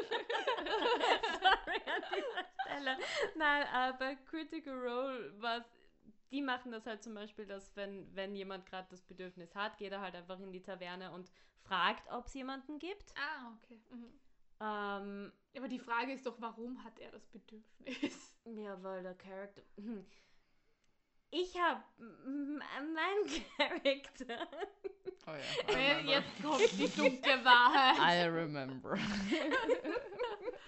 [1.87, 2.97] an dieser Stelle.
[3.35, 5.63] Nein, äh, bei Critical Role was
[6.31, 9.91] die machen das halt zum Beispiel, dass wenn, wenn jemand gerade das Bedürfnis hat, geht
[9.91, 13.13] er halt einfach in die Taverne und fragt, ob es jemanden gibt.
[13.17, 13.79] Ah, okay.
[13.89, 14.19] Mhm.
[14.59, 18.35] Ähm, Aber die Frage ist doch, warum hat er das Bedürfnis?
[18.45, 19.61] ja, weil der Charakter.
[21.31, 24.47] Ich habe mein Charakter.
[25.27, 25.99] Oh ja.
[25.99, 27.97] Jetzt kommt die dunkle Wahrheit.
[27.99, 28.97] I remember.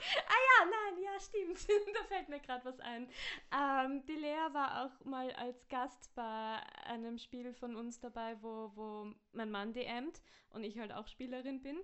[0.06, 1.68] Ah ja, nein, ja, stimmt.
[1.96, 3.08] da fällt mir gerade was ein.
[3.52, 8.72] Ähm, die Lea war auch mal als Gast bei einem Spiel von uns dabei, wo,
[8.76, 11.78] wo mein Mann DMt und ich halt auch Spielerin bin.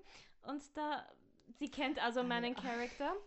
[0.44, 1.08] Und da,
[1.58, 3.16] sie kennt also meinen Charakter.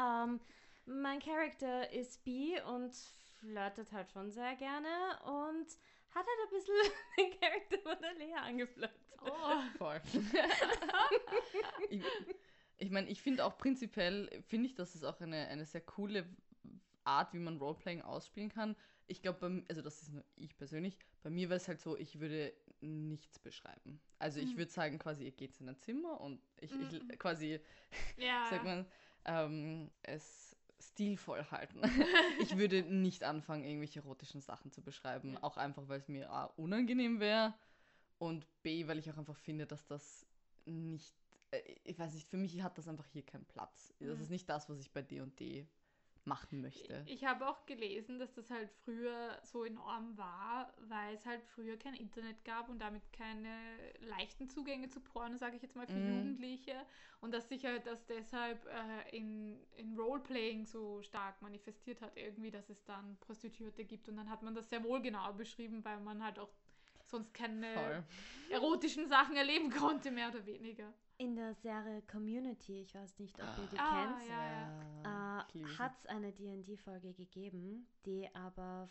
[0.00, 0.40] Ähm,
[0.86, 2.96] mein Charakter ist bi und
[3.38, 4.88] flirtet halt schon sehr gerne
[5.24, 5.66] und
[6.14, 6.74] hat halt ein bisschen
[7.18, 8.96] den Charakter von der Lea angeflirtet.
[9.22, 9.60] Oh.
[9.78, 10.00] Voll.
[11.90, 12.02] ich
[12.78, 16.26] ich meine, ich finde auch prinzipiell, finde ich, dass es auch eine, eine sehr coole
[17.04, 18.74] Art, wie man Roleplaying ausspielen kann.
[19.06, 22.20] Ich glaube, also das ist nur ich persönlich, bei mir wäre es halt so, ich
[22.20, 24.00] würde nichts beschreiben.
[24.18, 24.58] Also ich Mhm.
[24.58, 26.88] würde sagen, quasi, ihr geht in ein Zimmer und ich, Mhm.
[27.10, 27.60] ich quasi,
[28.16, 28.46] Ja.
[28.50, 28.86] sagt man,
[29.26, 30.49] ähm, es
[30.80, 31.80] stilvoll halten.
[32.40, 35.34] ich würde nicht anfangen, irgendwelche erotischen Sachen zu beschreiben.
[35.34, 35.42] Ja.
[35.42, 37.54] Auch einfach, weil es mir A, unangenehm wäre
[38.18, 40.26] und B, weil ich auch einfach finde, dass das
[40.64, 41.14] nicht,
[41.50, 43.92] äh, ich weiß nicht, für mich hat das einfach hier keinen Platz.
[43.98, 44.22] Das Mhm.
[44.22, 45.66] ist nicht das, was ich bei D&D
[46.26, 47.02] machen möchte.
[47.06, 51.76] Ich habe auch gelesen, dass das halt früher so enorm war, weil es halt früher
[51.76, 53.48] kein Internet gab und damit keine
[54.00, 56.06] leichten Zugänge zu Porno, sage ich jetzt mal, für Mhm.
[56.08, 56.74] Jugendliche.
[57.20, 62.50] Und dass sich halt das deshalb äh, in, in Roleplaying so stark manifestiert hat, irgendwie,
[62.50, 64.08] dass es dann Prostituierte gibt.
[64.08, 66.50] Und dann hat man das sehr wohl genauer beschrieben, weil man halt auch
[67.06, 68.04] sonst keine Voll.
[68.50, 70.92] erotischen Sachen erleben konnte, mehr oder weniger.
[71.20, 75.76] In der Serie Community, ich weiß nicht, ob ihr die Ah, kennt, ja, liebe äh,
[75.76, 78.88] hat es eine D&D-Folge gegeben, die aber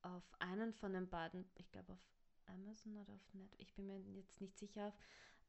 [0.00, 2.00] auf einen von den beiden, ich glaube auf
[2.46, 4.94] Amazon oder auf Net, ich bin mir jetzt nicht sicher,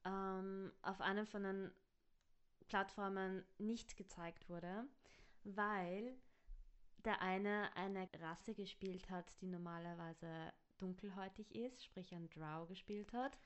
[0.03, 1.71] ähm, auf einem von den
[2.67, 4.83] Plattformen nicht gezeigt wurde,
[5.45, 6.13] weil
[7.05, 13.37] der eine eine Rasse gespielt hat, die normalerweise dunkelhäutig ist, sprich ein Drow gespielt hat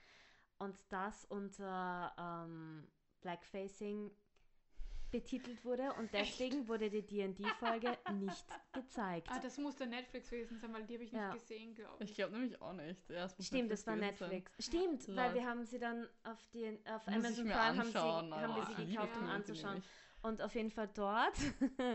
[0.62, 2.88] und das unter ähm,
[3.22, 4.12] Blackfacing
[5.12, 9.28] betitelt wurde und deswegen wurde die D&D-Folge nicht gezeigt.
[9.30, 11.34] Ah, das muss der Netflix gewesen sein, weil die habe ich nicht Ja.
[11.34, 12.16] gesehen, glaube Ich ich.
[12.16, 13.10] glaube nämlich auch nicht.
[13.10, 14.30] Ja, muss Stimmt, das war gewesen sein.
[14.30, 14.66] Netflix.
[14.66, 15.18] Stimmt, Lol.
[15.18, 18.66] weil wir haben sie dann auf, die, auf Muss Amazon Prime haben, sie, haben wir
[18.66, 19.84] sie gekauft, um anzuschauen.
[20.22, 21.36] Und auf jeden Fall dort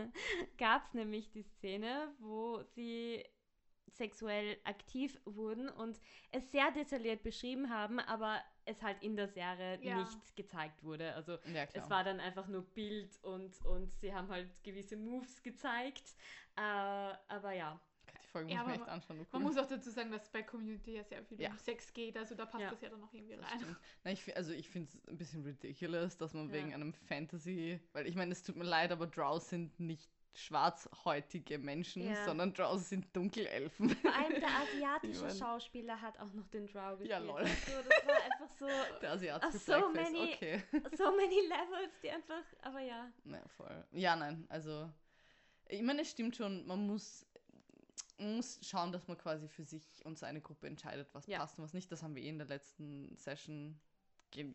[0.57, 3.23] gab es nämlich die Szene, wo sie
[3.87, 5.99] sexuell aktiv wurden und
[6.31, 9.97] es sehr detailliert beschrieben haben, aber es halt in der Serie Ja.
[9.99, 11.13] nicht gezeigt wurde.
[11.15, 15.41] Also Ja, es war dann einfach nur Bild und, und sie haben halt gewisse Moves
[15.41, 16.15] gezeigt.
[16.55, 17.79] Äh, aber ja.
[18.23, 19.27] Die Folge Ja, muss mir aber echt anschauen.
[19.31, 21.49] Man muss auch dazu sagen, dass bei Community ja sehr viel Ja.
[21.49, 22.69] um Sex geht, also da passt Ja.
[22.71, 23.75] das ja dann noch irgendwie Das rein.
[24.03, 26.53] Na, ich, also ich finde es ein bisschen ridiculous, dass man Ja.
[26.53, 31.57] wegen einem Fantasy, weil ich meine, es tut mir leid, aber Drows sind nicht schwarzhäutige
[31.57, 32.25] Menschen, Ja.
[32.25, 33.89] sondern Drows sind Dunkelelfen.
[33.89, 37.09] Vor allem der asiatische Schauspieler hat auch noch den Drow gespielt.
[37.09, 37.39] Ja, lol.
[37.41, 37.49] Also,
[37.89, 38.67] das war einfach so,
[39.01, 40.63] Der asiatische so many- okay.
[40.97, 43.11] so many levels, die einfach, aber ja.
[43.23, 43.85] Na, voll.
[43.91, 44.89] Ja, nein, also
[45.69, 47.25] ich meine, es stimmt schon, man muss,
[48.17, 51.39] man muss schauen, dass man quasi für sich und seine Gruppe entscheidet, was Ja.
[51.39, 51.91] passt und was nicht.
[51.91, 53.79] Das haben wir eh in der letzten Session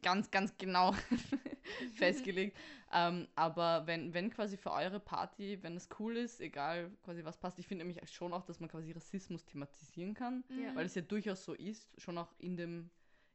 [0.03, 0.93] ganz, ganz genau
[1.95, 2.57] festgelegt.
[2.95, 7.39] Ähm, aber wenn, wenn quasi für eure Party, wenn es cool ist, egal quasi was
[7.39, 10.75] passt, ich finde nämlich schon auch, dass man quasi Rassismus thematisieren kann, Mhm.
[10.75, 12.91] weil es ja durchaus so ist, schon auch in dem,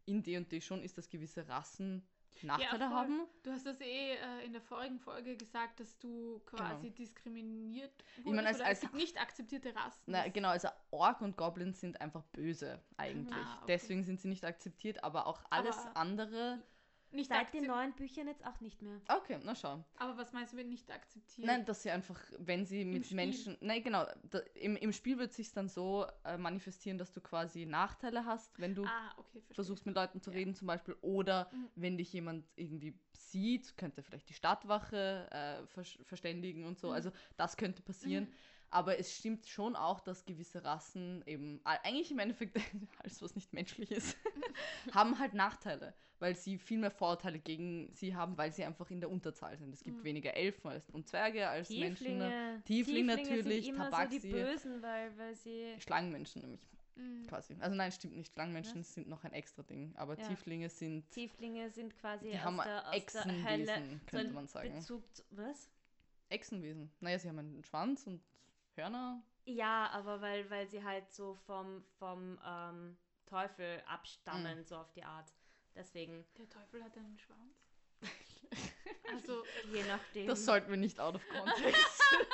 [0.06, 2.08] in D&D schon ist, dass gewisse Rassen
[2.44, 2.90] Nachteile voll.
[2.96, 3.22] haben.
[3.44, 8.24] Du hast das eh äh, in der vorigen Folge gesagt, dass du quasi diskriminiert wurdest.
[8.26, 8.36] Genau.
[8.36, 10.04] meine, als- oder als- gibt nicht akzeptierte Rassen.
[10.06, 13.34] Na, genau, also Ork und Goblins sind einfach böse eigentlich.
[13.36, 13.66] Ah, okay.
[13.68, 16.62] Deswegen sind sie nicht akzeptiert, aber auch alles Aber- andere.
[17.12, 19.00] Nicht Seit den neuen Büchern jetzt auch nicht mehr.
[19.08, 19.84] Okay, na schau.
[19.98, 21.48] Aber was meinst du mit nicht akzeptiert?
[21.48, 23.16] Nein, dass sie einfach, wenn sie mit Spiel.
[23.16, 23.58] Menschen.
[23.62, 24.06] Nein, genau.
[24.30, 28.60] Da, im, Im Spiel wird sich dann so äh, manifestieren, dass du quasi Nachteile hast,
[28.60, 30.38] wenn du ah, okay, versuchst mit Leuten zu Ja.
[30.38, 30.96] reden, zum Beispiel.
[31.02, 31.70] Oder Mhm.
[31.76, 36.88] wenn dich jemand irgendwie sieht, könnte vielleicht die Stadtwache äh, ver verständigen und so.
[36.88, 36.94] Mhm.
[36.94, 38.26] Also das könnte passieren.
[38.26, 38.34] Mhm.
[38.70, 42.58] Aber es stimmt schon auch, dass gewisse Rassen eben, eigentlich im Endeffekt
[43.04, 44.18] alles, was nicht menschlich ist,
[44.94, 49.00] haben halt Nachteile, weil sie viel mehr Vorurteile gegen sie haben, weil sie einfach in
[49.00, 49.74] der Unterzahl sind.
[49.74, 50.04] Es gibt Mhm.
[50.04, 51.96] weniger Elfen als, und Zwerge als Menschen.
[51.96, 52.62] Tieflinge.
[52.66, 54.20] Tiefling natürlich, sind immer so Tabaxi.
[54.20, 55.76] die Bösen, weil, weil sie...
[55.80, 56.62] Schlangenmenschen nämlich
[56.98, 57.28] Mhm.
[57.28, 57.56] quasi.
[57.60, 58.34] Also nein, stimmt nicht.
[58.34, 60.28] Schlangenmenschen sind noch ein extra Ding, aber Ja.
[60.28, 64.02] Tieflinge sind, Tieflinge sind quasi die haben der, Echsenwesen.
[64.02, 64.74] So könnte ein man sagen.
[64.74, 65.70] Bezug zu, was?
[66.30, 66.92] Echsenwesen.
[67.00, 68.22] Naja, sie haben einen Schwanz und
[68.78, 69.22] Hörner.
[69.46, 75.04] Ja, aber weil, weil sie halt so vom, vom ähm, Teufel abstammen, so auf die
[75.04, 75.34] Art.
[75.76, 77.56] Deswegen, Der Teufel hat einen Schwanz.
[79.14, 80.28] also, je nachdem.
[80.28, 82.02] Das sollten wir nicht out of context.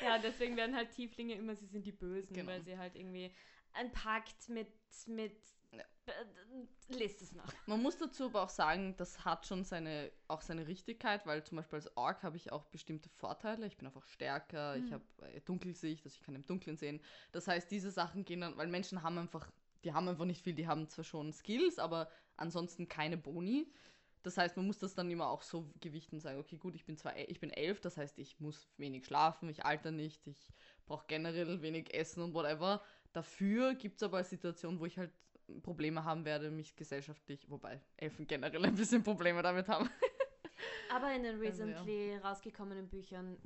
[0.00, 2.50] Ja, deswegen werden halt Tieflinge immer, sie sind die Bösen, Genau.
[2.52, 3.34] weil sie halt irgendwie
[3.72, 4.72] ein Pakt mit,
[5.06, 5.36] mit,
[6.88, 7.52] lest es nach.
[7.66, 11.56] Man muss dazu aber auch sagen, das hat schon seine, auch seine Richtigkeit, weil zum
[11.56, 13.66] Beispiel als Ork habe ich auch bestimmte Vorteile.
[13.66, 14.92] Ich bin einfach stärker, ich Mhm.
[14.92, 17.00] habe äh, Dunkelsicht, also ich kann im Dunkeln sehen.
[17.32, 19.50] Das heißt, diese Sachen gehen dann, weil Menschen haben einfach,
[19.84, 23.70] die haben einfach nicht viel, die haben zwar schon Skills, aber ansonsten keine Boni.
[24.22, 26.84] Das heißt, man muss das dann immer auch so gewichten und sagen, okay, gut, ich
[26.84, 30.52] bin zwar, ich bin elf, das heißt, ich muss wenig schlafen, ich alter nicht, ich
[30.86, 32.82] brauche generell wenig Essen und whatever.
[33.12, 35.12] Dafür gibt es aber eine Situation, wo ich halt
[35.62, 39.88] Probleme haben werde, mich gesellschaftlich, wobei Elfen generell ein bisschen Probleme damit haben.
[40.90, 41.68] Aber in den Also, ja.
[41.68, 43.38] recently rausgekommenen Büchern,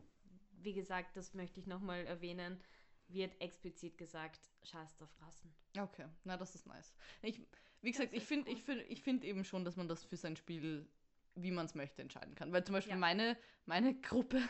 [0.60, 2.60] wie gesagt, das möchte ich nochmal erwähnen,
[3.08, 5.52] wird explizit gesagt, scheiß auf Rassen.
[5.78, 6.94] Okay, na, das ist nice.
[7.22, 7.40] Ich,
[7.82, 10.36] wie gesagt, ich finde ich find, ich find eben schon, dass man das für sein
[10.36, 10.88] Spiel,
[11.34, 12.52] wie man es möchte, entscheiden kann.
[12.52, 12.98] Weil zum Beispiel Ja.
[12.98, 13.36] meine,
[13.66, 14.40] meine Gruppe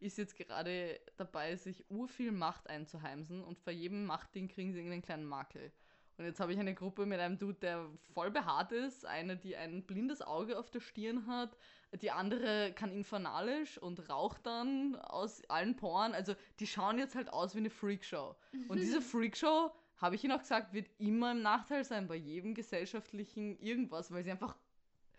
[0.00, 5.02] ist jetzt gerade dabei, sich urviel Macht einzuheimsen und vor jedem Machtding kriegen sie irgendeinen
[5.02, 5.72] kleinen Makel.
[6.20, 9.56] Und jetzt habe ich eine Gruppe mit einem Dude, der voll behaart ist, eine, die
[9.56, 11.56] ein blindes Auge auf der Stirn hat,
[12.02, 16.12] die andere kann infernalisch und raucht dann aus allen Poren.
[16.12, 18.36] Also die schauen jetzt halt aus wie eine Freakshow.
[18.68, 22.54] Und diese Freakshow, habe ich Ihnen auch gesagt, wird immer im Nachteil sein bei jedem
[22.54, 24.56] gesellschaftlichen irgendwas, weil sie einfach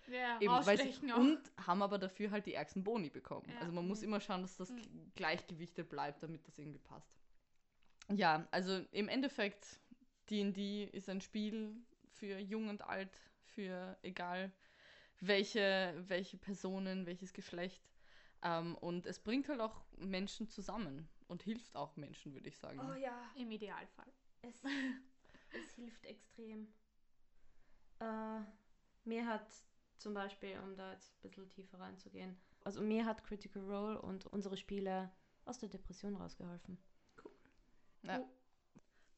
[0.08, 1.18] Ja, eben, weil sie, auch.
[1.18, 3.49] und haben aber dafür halt die ärgsten Boni bekommen.
[3.49, 3.60] Ja.
[3.62, 4.06] Also man muss Mhm.
[4.10, 5.12] immer schauen, dass das Mhm.
[5.16, 7.12] Gleichgewichte bleibt, damit das irgendwie passt.
[8.10, 9.80] Ja, also im Endeffekt,
[10.32, 11.76] D&D ist ein Spiel
[12.08, 14.52] für jung und alt, für egal
[15.20, 17.84] welche, welche Personen, welches Geschlecht.
[18.42, 22.80] Ähm, und es bringt halt auch Menschen zusammen und hilft auch Menschen, würde ich sagen.
[22.80, 24.12] Oh ja, Im Idealfall.
[24.42, 24.64] es,
[25.52, 26.74] es hilft extrem.
[28.00, 28.40] Äh,
[29.04, 29.46] mir hat
[29.98, 34.28] zum Beispiel, um da jetzt ein bisschen tiefer reinzugehen, also mir hat Critical Role und
[34.28, 35.12] unsere Spiele
[35.46, 36.78] aus der Depression rausgeholfen.
[38.04, 38.28] Ja.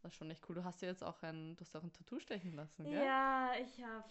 [0.04, 0.56] Das ist schon echt cool.
[0.56, 3.00] Du hast ja jetzt auch ein, du hast auch ein Tattoo stechen lassen, gell?
[3.00, 4.06] Ja, ich habe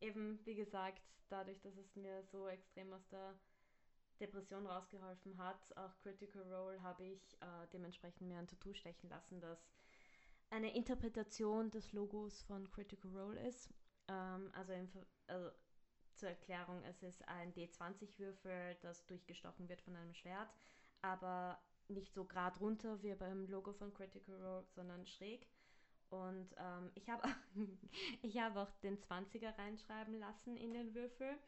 [0.00, 3.34] äh, eben, wie gesagt, dadurch, dass es mir so extrem aus der
[4.20, 9.40] Depression rausgeholfen hat, auch Critical Role, habe ich äh, dementsprechend mir ein Tattoo stechen lassen,
[9.40, 9.58] das
[10.50, 13.68] eine Interpretation des Logos von Critical Role ist.
[14.08, 15.50] Ähm, also, Ver- also
[16.14, 20.48] zur Erklärung, es ist ein D20-Würfel, das durchgestochen wird von einem Schwert,
[21.02, 21.58] aber
[21.88, 25.46] nicht so gerade runter wie beim Logo von Critical Role, sondern schräg.
[26.10, 27.28] Und ähm, ich habe
[28.22, 31.38] ich hab auch den 20er reinschreiben lassen in den Würfel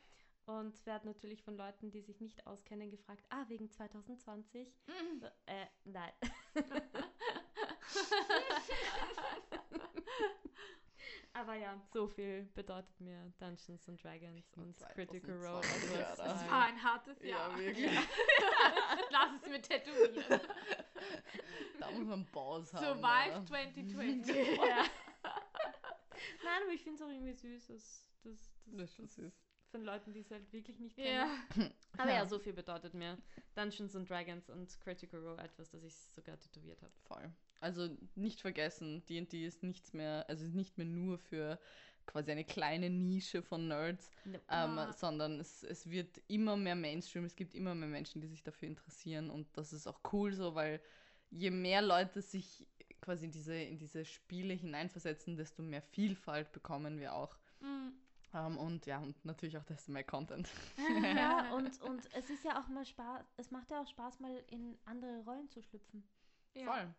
[0.47, 4.68] und werde natürlich von Leuten, die sich nicht auskennen, gefragt, ah, wegen 2020?
[4.86, 5.20] Mhm.
[5.20, 6.12] So, äh, nein.
[11.41, 15.62] Aber ja, so viel bedeutet mir Dungeons and Dragons und 2020, Critical Role.
[15.95, 17.59] ja, etwas, da- Das war ein hartes Ja, Jahr.
[17.59, 17.91] wirklich.
[19.11, 20.41] Lass es mir tätowieren.
[21.78, 22.84] Da muss man Baus haben.
[22.84, 23.47] Survive oder?
[23.47, 24.36] 2020.
[24.57, 24.84] ja.
[26.45, 29.32] Nein, aber ich finde es auch irgendwie süß, dass, dass, Das ist schon süß.
[29.70, 31.14] von Leuten, die es halt wirklich nicht kennen.
[31.57, 31.70] ja.
[31.99, 32.26] Aber ja, Ja.
[32.26, 33.16] so viel bedeutet mir
[33.55, 36.93] Dungeons and Dragons und Critical Role etwas, das ich sogar tätowiert habe.
[37.05, 37.30] Voll.
[37.61, 41.59] Also nicht vergessen, D&D ist nichts mehr, also ist nicht mehr nur für
[42.06, 44.92] quasi eine kleine Nische von Nerds, ähm, Ah.
[44.92, 48.68] sondern es, es wird immer mehr Mainstream, es gibt immer mehr Menschen, die sich dafür
[48.68, 50.80] interessieren und das ist auch cool so, weil
[51.30, 52.66] je mehr Leute sich
[53.00, 57.36] quasi in diese, in diese Spiele hineinversetzen, desto mehr Vielfalt bekommen wir auch.
[57.61, 57.92] Mhm.
[58.34, 60.48] Ähm, und ja, und natürlich auch desto mehr Content.
[61.16, 64.42] Ja, und, und es ist ja auch mal Spaß, es macht ja auch Spaß, mal
[64.48, 66.02] in andere Rollen zu schlüpfen.
[66.54, 66.64] Ja.
[66.72, 66.94] Voll.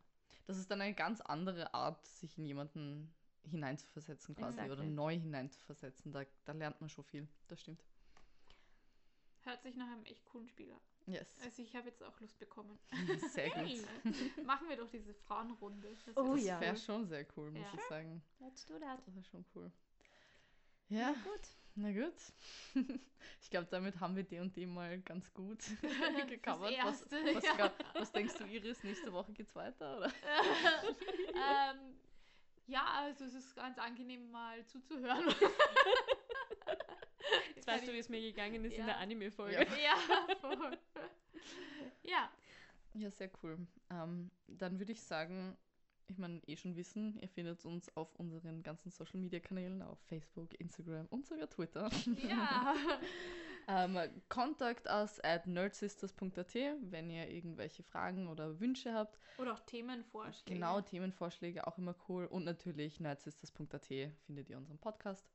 [0.49, 4.89] Das ist dann eine ganz andere Art, sich in jemanden hineinzuversetzen quasi oder Exactly.
[4.89, 6.11] neu hineinzuversetzen.
[6.11, 7.27] Da, da lernt man schon viel.
[7.47, 7.83] Das stimmt.
[9.41, 10.79] Hört sich nach einem echt coolen Spiel an.
[11.05, 11.35] Yes.
[11.43, 12.79] Also ich habe jetzt auch Lust bekommen.
[13.31, 14.43] Sehr Hey, gut.
[14.43, 15.95] machen wir doch diese Frauenrunde.
[16.07, 16.55] Das Oh ist ja.
[16.55, 17.73] Das wäre schon sehr cool, muss Ja.
[17.75, 18.23] ich sagen.
[18.39, 19.05] Let's do that.
[19.05, 19.71] Das wäre schon cool.
[20.87, 21.47] Ja, Gut.
[21.79, 22.13] Na gut.
[23.41, 25.59] Ich glaube, damit haben wir D&D mal ganz gut
[26.27, 26.73] gecovert.
[26.83, 27.73] Was, was, ja.
[27.93, 28.83] was denkst du, Iris?
[28.83, 29.97] Nächste Woche geht's weiter?
[29.97, 30.07] Oder?
[30.07, 31.95] ähm,
[32.67, 35.33] ja, also es ist ganz angenehm mal zuzuhören.
[37.55, 38.85] Jetzt weißt du, wie es mir gegangen ist in Ja.
[38.87, 39.55] der Anime-Folge.
[39.55, 39.77] Ja.
[39.77, 40.77] ja, voll.
[42.03, 42.29] Ja,
[42.93, 43.57] Ja, sehr cool.
[43.89, 45.57] Ähm, dann würde ich sagen,
[46.09, 49.99] ich meine, eh schon wissen, ihr findet uns auf unseren ganzen Social Media Kanälen, auf
[50.07, 51.89] Facebook, Instagram und sogar Twitter.
[52.27, 52.75] ja.
[53.67, 53.97] ähm,
[54.29, 59.19] contact us at nerdsisters.at, wenn ihr irgendwelche Fragen oder Wünsche habt.
[59.37, 60.55] Oder auch Themenvorschläge.
[60.55, 62.25] Genau, Themenvorschläge auch immer cool.
[62.25, 63.87] Und natürlich nerdsisters.at
[64.25, 65.29] findet ihr unseren Podcast.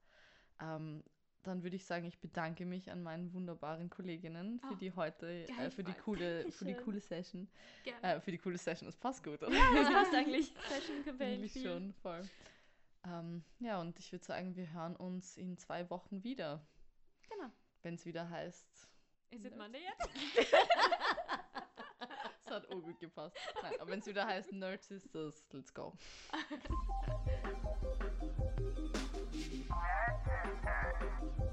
[0.60, 1.02] Ähm,
[1.46, 5.46] dann würde ich sagen, ich bedanke mich an meinen wunderbaren Kolleginnen für Oh, die heute,
[5.48, 7.48] äh, für die coole, für die coole Session.
[8.02, 9.50] Äh, für die coole Session, das passt gut, oder?
[9.50, 10.52] Das passt eigentlich.
[11.04, 11.34] Campaign.
[11.34, 12.22] Eigentlich schon, voll.
[13.06, 16.66] Ähm, ja, und ich würde sagen, wir hören uns in zwei Wochen wieder,
[17.28, 17.50] Genau.
[17.82, 18.88] wenn es wieder heißt.
[19.30, 20.48] Is it Monday yet?
[22.46, 23.34] Das hat auch gut gepasst.
[23.62, 25.96] Nein, aber wenn es wieder heißt Nerd Sisters, let's go.
[30.06, 31.43] Thank you.